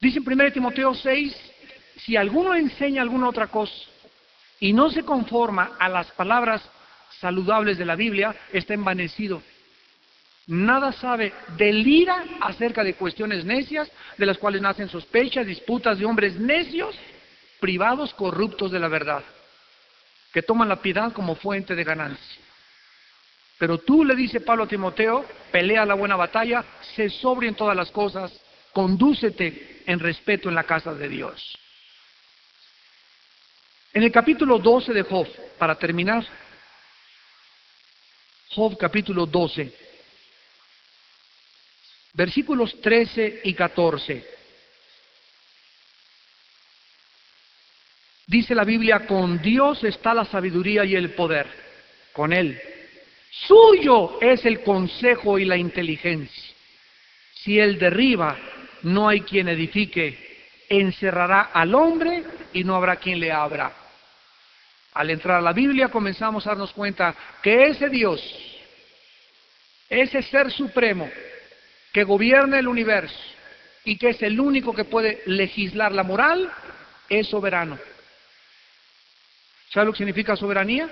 Dice 0.00 0.18
en 0.18 0.32
1 0.32 0.52
Timoteo 0.52 0.94
6, 0.94 1.36
si 1.96 2.16
alguno 2.16 2.54
enseña 2.54 3.02
alguna 3.02 3.28
otra 3.28 3.48
cosa 3.48 3.74
y 4.58 4.72
no 4.72 4.90
se 4.90 5.02
conforma 5.02 5.76
a 5.78 5.88
las 5.88 6.10
palabras 6.12 6.62
saludables 7.20 7.78
de 7.78 7.84
la 7.84 7.96
Biblia, 7.96 8.34
está 8.52 8.74
envanecido. 8.74 9.42
Nada 10.46 10.92
sabe, 10.92 11.32
delira 11.56 12.24
acerca 12.40 12.82
de 12.82 12.94
cuestiones 12.94 13.44
necias, 13.44 13.90
de 14.16 14.26
las 14.26 14.38
cuales 14.38 14.60
nacen 14.62 14.88
sospechas, 14.88 15.46
disputas 15.46 15.98
de 15.98 16.06
hombres 16.06 16.36
necios, 16.36 16.96
privados, 17.60 18.12
corruptos 18.14 18.72
de 18.72 18.80
la 18.80 18.88
verdad, 18.88 19.22
que 20.32 20.42
toman 20.42 20.68
la 20.68 20.80
piedad 20.82 21.12
como 21.12 21.36
fuente 21.36 21.74
de 21.74 21.84
ganancia. 21.84 22.49
Pero 23.60 23.76
tú, 23.76 24.06
le 24.06 24.16
dice 24.16 24.40
Pablo 24.40 24.64
a 24.64 24.66
Timoteo, 24.66 25.22
pelea 25.52 25.84
la 25.84 25.92
buena 25.92 26.16
batalla, 26.16 26.64
sé 26.96 27.10
sobrio 27.10 27.46
en 27.46 27.54
todas 27.54 27.76
las 27.76 27.90
cosas, 27.90 28.32
condúcete 28.72 29.82
en 29.84 30.00
respeto 30.00 30.48
en 30.48 30.54
la 30.54 30.64
casa 30.64 30.94
de 30.94 31.06
Dios. 31.10 31.58
En 33.92 34.02
el 34.02 34.10
capítulo 34.10 34.58
12 34.58 34.94
de 34.94 35.02
Job, 35.02 35.28
para 35.58 35.74
terminar, 35.74 36.26
Job 38.48 38.78
capítulo 38.78 39.26
12, 39.26 39.70
versículos 42.14 42.80
13 42.80 43.42
y 43.44 43.52
14. 43.52 44.26
Dice 48.26 48.54
la 48.54 48.64
Biblia, 48.64 49.06
con 49.06 49.42
Dios 49.42 49.84
está 49.84 50.14
la 50.14 50.24
sabiduría 50.24 50.86
y 50.86 50.96
el 50.96 51.10
poder, 51.10 51.46
con 52.14 52.32
Él 52.32 52.58
Suyo 53.30 54.18
es 54.20 54.44
el 54.44 54.62
consejo 54.62 55.38
y 55.38 55.44
la 55.44 55.56
inteligencia. 55.56 56.54
Si 57.34 57.58
él 57.58 57.78
derriba, 57.78 58.36
no 58.82 59.08
hay 59.08 59.20
quien 59.20 59.48
edifique. 59.48 60.28
Encerrará 60.68 61.50
al 61.52 61.74
hombre 61.74 62.22
y 62.52 62.64
no 62.64 62.76
habrá 62.76 62.96
quien 62.96 63.20
le 63.20 63.32
abra. 63.32 63.72
Al 64.94 65.10
entrar 65.10 65.38
a 65.38 65.42
la 65.42 65.52
Biblia 65.52 65.88
comenzamos 65.88 66.46
a 66.46 66.50
darnos 66.50 66.72
cuenta 66.72 67.14
que 67.42 67.68
ese 67.68 67.88
Dios, 67.88 68.20
ese 69.88 70.22
ser 70.22 70.50
supremo 70.50 71.08
que 71.92 72.04
gobierna 72.04 72.58
el 72.58 72.68
universo 72.68 73.18
y 73.84 73.96
que 73.96 74.10
es 74.10 74.22
el 74.22 74.38
único 74.40 74.74
que 74.74 74.84
puede 74.84 75.22
legislar 75.26 75.92
la 75.92 76.02
moral, 76.02 76.50
es 77.08 77.28
soberano. 77.28 77.78
¿Sabe 79.72 79.86
lo 79.86 79.92
que 79.92 79.98
significa 79.98 80.36
soberanía? 80.36 80.88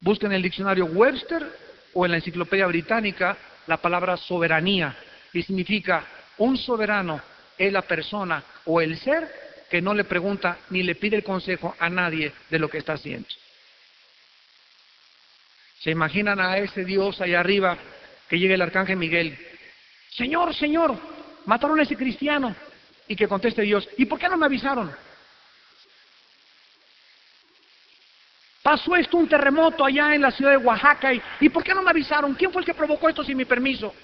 Busquen 0.00 0.30
en 0.30 0.36
el 0.36 0.42
diccionario 0.42 0.86
Webster 0.86 1.46
o 1.94 2.04
en 2.04 2.12
la 2.12 2.18
enciclopedia 2.18 2.66
británica 2.66 3.36
la 3.66 3.76
palabra 3.76 4.16
soberanía 4.16 4.96
y 5.32 5.42
significa 5.42 6.04
un 6.38 6.56
soberano 6.56 7.20
es 7.56 7.72
la 7.72 7.82
persona 7.82 8.42
o 8.66 8.80
el 8.80 8.96
ser 8.98 9.28
que 9.68 9.82
no 9.82 9.92
le 9.92 10.04
pregunta 10.04 10.58
ni 10.70 10.82
le 10.82 10.94
pide 10.94 11.16
el 11.16 11.24
consejo 11.24 11.74
a 11.78 11.90
nadie 11.90 12.32
de 12.48 12.58
lo 12.58 12.68
que 12.68 12.78
está 12.78 12.94
haciendo. 12.94 13.28
¿Se 15.80 15.90
imaginan 15.90 16.40
a 16.40 16.58
ese 16.58 16.84
Dios 16.84 17.20
allá 17.20 17.40
arriba 17.40 17.76
que 18.28 18.38
llegue 18.38 18.54
el 18.54 18.62
arcángel 18.62 18.96
Miguel? 18.96 19.38
Señor, 20.10 20.54
Señor, 20.54 20.96
mataron 21.46 21.78
a 21.78 21.82
ese 21.82 21.96
cristiano. 21.96 22.54
Y 23.06 23.16
que 23.16 23.28
conteste 23.28 23.62
Dios, 23.62 23.88
¿y 23.96 24.04
por 24.04 24.18
qué 24.18 24.28
no 24.28 24.36
me 24.36 24.46
avisaron? 24.46 24.90
Pasó 28.68 28.94
esto 28.96 29.16
un 29.16 29.26
terremoto 29.26 29.82
allá 29.82 30.14
en 30.14 30.20
la 30.20 30.30
ciudad 30.30 30.50
de 30.50 30.58
Oaxaca 30.58 31.14
y, 31.14 31.22
¿y 31.40 31.48
por 31.48 31.64
qué 31.64 31.72
no 31.72 31.80
me 31.80 31.88
avisaron? 31.88 32.34
¿Quién 32.34 32.52
fue 32.52 32.60
el 32.60 32.66
que 32.66 32.74
provocó 32.74 33.08
esto 33.08 33.24
sin 33.24 33.38
mi 33.38 33.46
permiso? 33.46 33.94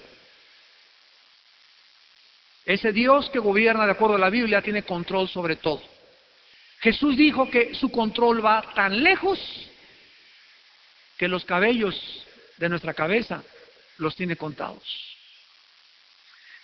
Ese 2.65 2.91
Dios 2.91 3.29
que 3.29 3.37
gobierna 3.37 3.85
de 3.85 3.91
acuerdo 3.91 4.15
a 4.15 4.17
la 4.17 4.31
Biblia 4.31 4.63
tiene 4.63 4.81
control 4.81 5.29
sobre 5.29 5.57
todo. 5.57 5.83
Jesús 6.79 7.15
dijo 7.15 7.47
que 7.47 7.75
su 7.75 7.91
control 7.91 8.43
va 8.43 8.63
tan 8.73 9.03
lejos 9.03 9.39
que 11.15 11.27
los 11.27 11.45
cabellos 11.45 12.25
de 12.57 12.67
nuestra 12.67 12.95
cabeza 12.95 13.43
los 13.99 14.15
tiene 14.15 14.35
contados. 14.35 14.81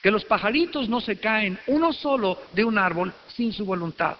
Que 0.01 0.09
los 0.09 0.25
pajaritos 0.25 0.89
no 0.89 1.01
se 1.01 1.19
caen 1.19 1.59
uno 1.67 1.93
solo 1.93 2.41
de 2.53 2.65
un 2.65 2.79
árbol 2.79 3.13
sin 3.27 3.53
su 3.53 3.63
voluntad. 3.63 4.17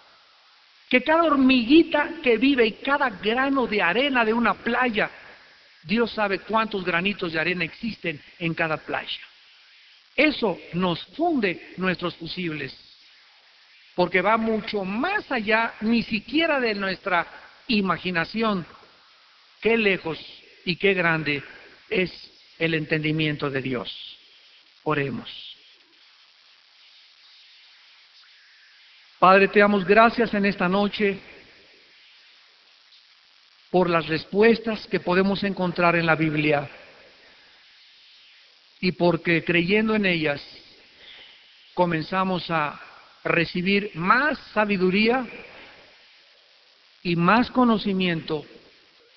Que 0.91 1.01
cada 1.01 1.23
hormiguita 1.23 2.15
que 2.21 2.35
vive 2.35 2.65
y 2.65 2.73
cada 2.73 3.09
grano 3.09 3.65
de 3.65 3.81
arena 3.81 4.25
de 4.25 4.33
una 4.33 4.55
playa, 4.55 5.09
Dios 5.83 6.11
sabe 6.11 6.39
cuántos 6.39 6.83
granitos 6.83 7.31
de 7.31 7.39
arena 7.39 7.63
existen 7.63 8.21
en 8.37 8.53
cada 8.53 8.75
playa. 8.75 9.21
Eso 10.17 10.59
nos 10.73 11.01
funde 11.15 11.75
nuestros 11.77 12.13
fusibles, 12.15 12.75
porque 13.95 14.21
va 14.21 14.35
mucho 14.35 14.83
más 14.83 15.31
allá, 15.31 15.75
ni 15.79 16.03
siquiera 16.03 16.59
de 16.59 16.75
nuestra 16.75 17.25
imaginación. 17.67 18.65
Qué 19.61 19.77
lejos 19.77 20.19
y 20.65 20.75
qué 20.75 20.93
grande 20.93 21.41
es 21.89 22.11
el 22.59 22.73
entendimiento 22.73 23.49
de 23.49 23.61
Dios. 23.61 24.17
Oremos. 24.83 25.50
Padre, 29.21 29.49
te 29.49 29.59
damos 29.59 29.85
gracias 29.85 30.33
en 30.33 30.47
esta 30.47 30.67
noche 30.67 31.19
por 33.69 33.87
las 33.87 34.07
respuestas 34.07 34.87
que 34.87 34.99
podemos 34.99 35.43
encontrar 35.43 35.95
en 35.95 36.07
la 36.07 36.15
Biblia 36.15 36.67
y 38.79 38.93
porque 38.93 39.43
creyendo 39.43 39.93
en 39.93 40.07
ellas 40.07 40.41
comenzamos 41.75 42.49
a 42.49 42.81
recibir 43.23 43.91
más 43.93 44.39
sabiduría 44.55 45.23
y 47.03 47.15
más 47.15 47.51
conocimiento 47.51 48.43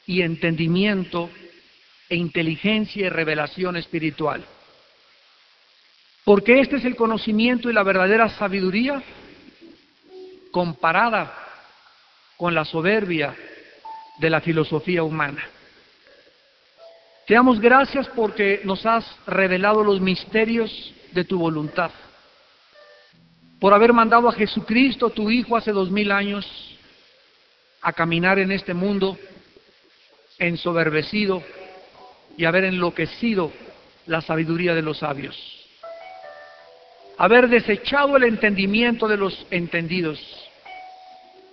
y 0.04 0.20
entendimiento 0.20 1.30
e 2.10 2.16
inteligencia 2.16 3.06
y 3.06 3.08
revelación 3.08 3.78
espiritual. 3.78 4.44
Porque 6.24 6.60
este 6.60 6.76
es 6.76 6.84
el 6.84 6.94
conocimiento 6.94 7.70
y 7.70 7.72
la 7.72 7.82
verdadera 7.82 8.28
sabiduría 8.28 9.02
comparada 10.54 11.34
con 12.36 12.54
la 12.54 12.64
soberbia 12.64 13.34
de 14.18 14.30
la 14.30 14.40
filosofía 14.40 15.02
humana. 15.02 15.42
Te 17.26 17.34
damos 17.34 17.58
gracias 17.58 18.06
porque 18.10 18.60
nos 18.62 18.86
has 18.86 19.04
revelado 19.26 19.82
los 19.82 20.00
misterios 20.00 20.70
de 21.10 21.24
tu 21.24 21.40
voluntad, 21.40 21.90
por 23.58 23.74
haber 23.74 23.92
mandado 23.92 24.28
a 24.28 24.32
Jesucristo, 24.32 25.10
tu 25.10 25.28
Hijo, 25.28 25.56
hace 25.56 25.72
dos 25.72 25.90
mil 25.90 26.12
años, 26.12 26.46
a 27.82 27.92
caminar 27.92 28.38
en 28.38 28.52
este 28.52 28.74
mundo 28.74 29.18
ensoberbecido 30.38 31.42
y 32.36 32.44
haber 32.44 32.62
enloquecido 32.62 33.50
la 34.06 34.20
sabiduría 34.20 34.72
de 34.72 34.82
los 34.82 34.98
sabios, 34.98 35.36
haber 37.18 37.48
desechado 37.48 38.16
el 38.16 38.22
entendimiento 38.22 39.08
de 39.08 39.16
los 39.16 39.46
entendidos, 39.50 40.43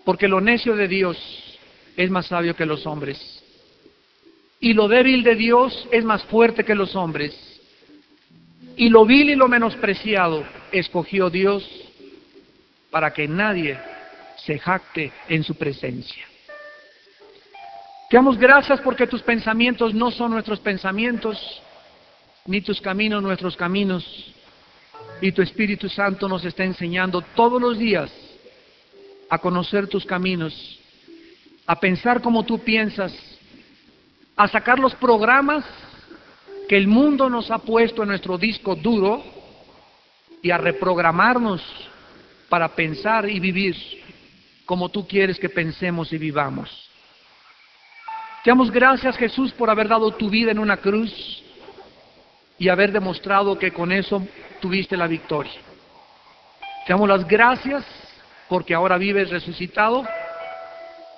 porque 0.04 0.28
lo 0.28 0.42
necio 0.42 0.76
de 0.76 0.88
Dios 0.88 1.18
es 1.98 2.10
más 2.10 2.28
sabio 2.28 2.56
que 2.56 2.66
los 2.66 2.86
hombres 2.86 3.42
y 4.62 4.74
lo 4.74 4.88
débil 4.88 5.24
de 5.24 5.36
Dios 5.36 5.88
es 5.92 6.06
más 6.06 6.24
fuerte 6.26 6.64
que 6.64 6.76
los 6.76 6.96
hombres. 6.96 7.36
Y 8.78 8.90
lo 8.90 9.06
vil 9.06 9.32
y 9.32 9.36
lo 9.36 9.48
menospreciado 9.48 10.46
escogió 10.72 11.32
Dios 11.32 11.68
para 12.92 13.12
que 13.12 13.28
nadie 13.28 13.78
se 14.38 14.60
jacte 14.60 15.12
en 15.28 15.44
su 15.44 15.56
presencia. 15.56 16.24
Te 18.10 18.18
damos 18.18 18.38
gracias 18.38 18.80
porque 18.82 19.08
tus 19.08 19.24
pensamientos 19.24 19.96
no 19.96 20.12
son 20.12 20.32
nuestros 20.32 20.60
pensamientos, 20.60 21.40
ni 22.46 22.62
tus 22.62 22.80
caminos 22.80 23.24
nuestros 23.24 23.58
caminos. 23.58 24.06
Y 25.22 25.32
tu 25.32 25.42
Espíritu 25.42 25.90
Santo 25.90 26.28
nos 26.28 26.46
está 26.46 26.64
enseñando 26.64 27.22
todos 27.36 27.60
los 27.60 27.80
días 27.80 28.12
a 29.32 29.38
conocer 29.38 29.88
tus 29.88 30.06
caminos, 30.06 30.78
a 31.66 31.80
pensar 31.80 32.22
como 32.22 32.44
tú 32.44 32.60
piensas, 32.60 33.14
a 34.36 34.46
sacar 34.50 34.78
los 34.78 34.94
programas 34.96 35.64
que 36.68 36.76
el 36.76 36.86
mundo 36.86 37.30
nos 37.30 37.50
ha 37.50 37.60
puesto 37.60 38.04
en 38.04 38.10
nuestro 38.10 38.38
disco 38.38 38.76
duro 38.76 39.24
y 40.42 40.52
a 40.52 40.58
reprogramarnos 40.58 41.62
para 42.50 42.76
pensar 42.76 43.30
y 43.30 43.40
vivir 43.40 43.74
como 44.66 44.90
tú 44.90 45.08
quieres 45.08 45.40
que 45.40 45.48
pensemos 45.48 46.12
y 46.12 46.18
vivamos. 46.18 46.70
Te 48.44 48.50
damos 48.50 48.70
gracias 48.70 49.16
Jesús 49.16 49.54
por 49.54 49.70
haber 49.70 49.88
dado 49.88 50.12
tu 50.12 50.30
vida 50.30 50.52
en 50.52 50.60
una 50.60 50.76
cruz 50.76 51.42
y 52.60 52.68
haber 52.68 52.92
demostrado 52.92 53.58
que 53.58 53.72
con 53.72 53.94
eso 53.94 54.28
tuviste 54.60 54.98
la 54.98 55.08
victoria. 55.08 55.54
Te 56.86 56.92
damos 56.92 57.08
las 57.08 57.26
gracias 57.26 57.86
porque 58.52 58.74
ahora 58.74 58.98
vives 58.98 59.30
resucitado 59.30 60.06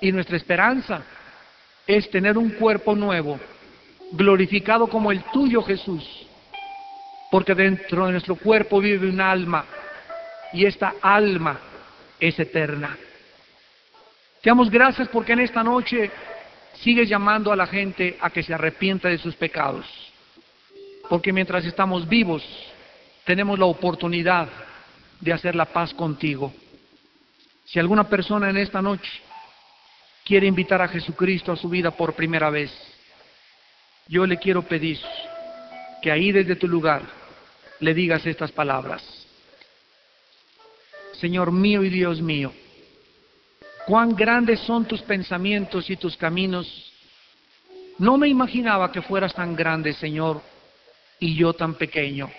y 0.00 0.12
nuestra 0.12 0.36
esperanza 0.36 1.02
es 1.84 2.08
tener 2.08 2.38
un 2.38 2.50
cuerpo 2.50 2.94
nuevo, 2.94 3.40
glorificado 4.12 4.86
como 4.86 5.10
el 5.10 5.24
tuyo 5.32 5.60
Jesús, 5.64 6.04
porque 7.32 7.56
dentro 7.56 8.06
de 8.06 8.12
nuestro 8.12 8.36
cuerpo 8.36 8.78
vive 8.78 9.08
un 9.08 9.20
alma 9.20 9.64
y 10.52 10.64
esta 10.64 10.94
alma 11.02 11.58
es 12.20 12.38
eterna. 12.38 12.96
Te 14.40 14.50
damos 14.50 14.70
gracias 14.70 15.08
porque 15.08 15.32
en 15.32 15.40
esta 15.40 15.64
noche 15.64 16.12
sigues 16.74 17.08
llamando 17.08 17.50
a 17.50 17.56
la 17.56 17.66
gente 17.66 18.16
a 18.20 18.30
que 18.30 18.44
se 18.44 18.54
arrepienta 18.54 19.08
de 19.08 19.18
sus 19.18 19.34
pecados, 19.34 19.84
porque 21.08 21.32
mientras 21.32 21.64
estamos 21.64 22.08
vivos 22.08 22.44
tenemos 23.24 23.58
la 23.58 23.66
oportunidad 23.66 24.46
de 25.20 25.32
hacer 25.32 25.56
la 25.56 25.64
paz 25.64 25.92
contigo. 25.94 26.52
Si 27.64 27.78
alguna 27.78 28.04
persona 28.08 28.50
en 28.50 28.58
esta 28.58 28.82
noche 28.82 29.10
quiere 30.24 30.46
invitar 30.46 30.82
a 30.82 30.88
Jesucristo 30.88 31.52
a 31.52 31.56
su 31.56 31.68
vida 31.68 31.90
por 31.90 32.14
primera 32.14 32.50
vez, 32.50 32.70
yo 34.06 34.26
le 34.26 34.36
quiero 34.38 34.62
pedir 34.62 35.00
que 36.02 36.10
ahí 36.12 36.30
desde 36.30 36.56
tu 36.56 36.68
lugar 36.68 37.02
le 37.80 37.94
digas 37.94 38.26
estas 38.26 38.52
palabras. 38.52 39.02
Señor 41.14 41.52
mío 41.52 41.82
y 41.82 41.88
Dios 41.88 42.20
mío, 42.20 42.52
cuán 43.86 44.14
grandes 44.14 44.60
son 44.60 44.84
tus 44.84 45.00
pensamientos 45.02 45.88
y 45.88 45.96
tus 45.96 46.16
caminos. 46.16 46.92
No 47.98 48.18
me 48.18 48.28
imaginaba 48.28 48.92
que 48.92 49.00
fueras 49.00 49.32
tan 49.32 49.56
grande, 49.56 49.94
Señor, 49.94 50.42
y 51.18 51.34
yo 51.34 51.54
tan 51.54 51.74
pequeño, 51.74 52.30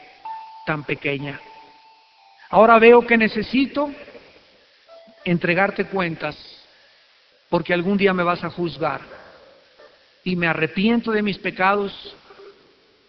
tan 0.66 0.84
pequeña. 0.84 1.40
Ahora 2.50 2.78
veo 2.78 3.06
que 3.08 3.18
necesito 3.18 3.90
entregarte 5.26 5.86
cuentas 5.86 6.38
porque 7.50 7.74
algún 7.74 7.98
día 7.98 8.14
me 8.14 8.24
vas 8.24 8.44
a 8.44 8.50
juzgar. 8.50 9.02
y 10.24 10.36
me 10.36 10.48
arrepiento 10.48 11.12
de 11.12 11.22
mis 11.22 11.38
pecados, 11.38 11.94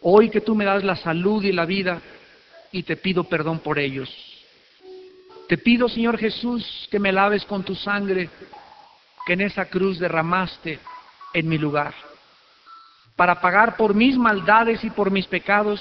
hoy 0.03 0.29
que 0.29 0.43
tú 0.43 0.55
me 0.55 0.67
das 0.67 0.85
la 0.85 0.97
salud 0.97 1.43
y 1.43 1.51
la 1.51 1.65
vida, 1.65 2.03
y 2.71 2.83
te 2.83 2.95
pido 2.95 3.25
perdón 3.25 3.61
por 3.61 3.79
ellos. 3.79 4.11
Te 5.49 5.57
pido, 5.57 5.89
Señor 5.89 6.19
Jesús, 6.19 6.87
que 6.91 6.99
me 6.99 7.13
laves 7.13 7.47
con 7.47 7.65
tu 7.65 7.75
sangre 7.75 8.29
que 9.25 9.33
en 9.33 9.41
esa 9.41 9.65
cruz 9.65 9.99
derramaste 9.99 10.79
en 11.33 11.49
mi 11.49 11.57
lugar, 11.57 11.95
para 13.17 13.41
pagar 13.41 13.79
por 13.79 13.95
mis 13.95 14.19
maldades 14.19 14.85
y 14.85 14.91
por 14.91 15.11
mis 15.11 15.27
pecados, 15.27 15.81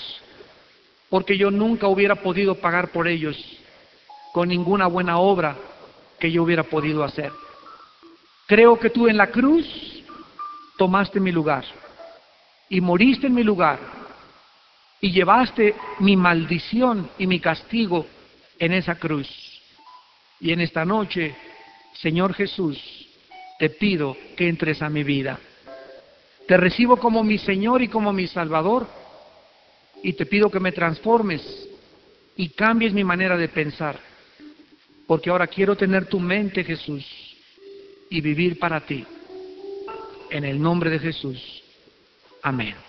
porque 1.10 1.38
yo 1.38 1.52
nunca 1.52 1.90
hubiera 1.90 2.16
podido 2.16 2.56
pagar 2.56 2.94
por 2.94 3.10
ellos 3.10 3.38
con 4.32 4.48
ninguna 4.48 4.88
buena 4.88 5.18
obra 5.18 5.58
que 6.20 6.32
yo 6.32 6.44
hubiera 6.44 6.64
podido 6.64 7.04
hacer. 7.04 7.32
Creo 8.48 8.80
que 8.80 8.90
tú 8.90 9.08
en 9.08 9.18
la 9.18 9.28
cruz 9.28 9.66
tomaste 10.78 11.20
mi 11.20 11.32
lugar 11.32 11.66
y 12.70 12.82
moriste 12.82 13.28
en 13.28 13.34
mi 13.34 13.44
lugar 13.44 13.80
y 15.02 15.12
llevaste 15.12 15.76
mi 16.00 16.16
maldición 16.16 17.10
y 17.18 17.28
mi 17.28 17.40
castigo 17.40 18.06
en 18.60 18.74
esa 18.74 18.96
cruz. 18.96 19.30
Y 20.40 20.52
en 20.52 20.62
esta 20.62 20.86
noche, 20.86 21.36
Señor 21.94 22.34
Jesús, 22.34 22.80
te 23.58 23.70
pido 23.70 24.18
que 24.36 24.48
entres 24.48 24.82
a 24.82 24.90
mi 24.90 25.04
vida. 25.04 25.40
Te 26.48 26.58
recibo 26.58 26.98
como 26.98 27.24
mi 27.24 27.38
Señor 27.38 27.82
y 27.82 27.88
como 27.88 28.14
mi 28.14 28.28
Salvador 28.28 28.88
y 30.04 30.14
te 30.14 30.26
pido 30.26 30.52
que 30.52 30.60
me 30.60 30.72
transformes 30.72 31.42
y 32.36 32.50
cambies 32.50 32.94
mi 32.94 33.04
manera 33.04 33.38
de 33.38 33.48
pensar, 33.48 34.00
porque 35.08 35.30
ahora 35.30 35.48
quiero 35.48 35.76
tener 35.76 36.08
tu 36.08 36.20
mente, 36.20 36.64
Jesús, 36.64 37.06
y 38.10 38.22
vivir 38.22 38.60
para 38.60 38.86
ti. 38.86 39.06
En 40.32 40.44
el 40.44 40.62
nombre 40.62 40.90
de 40.90 41.00
Jesús. 41.00 41.64
Amén. 42.42 42.85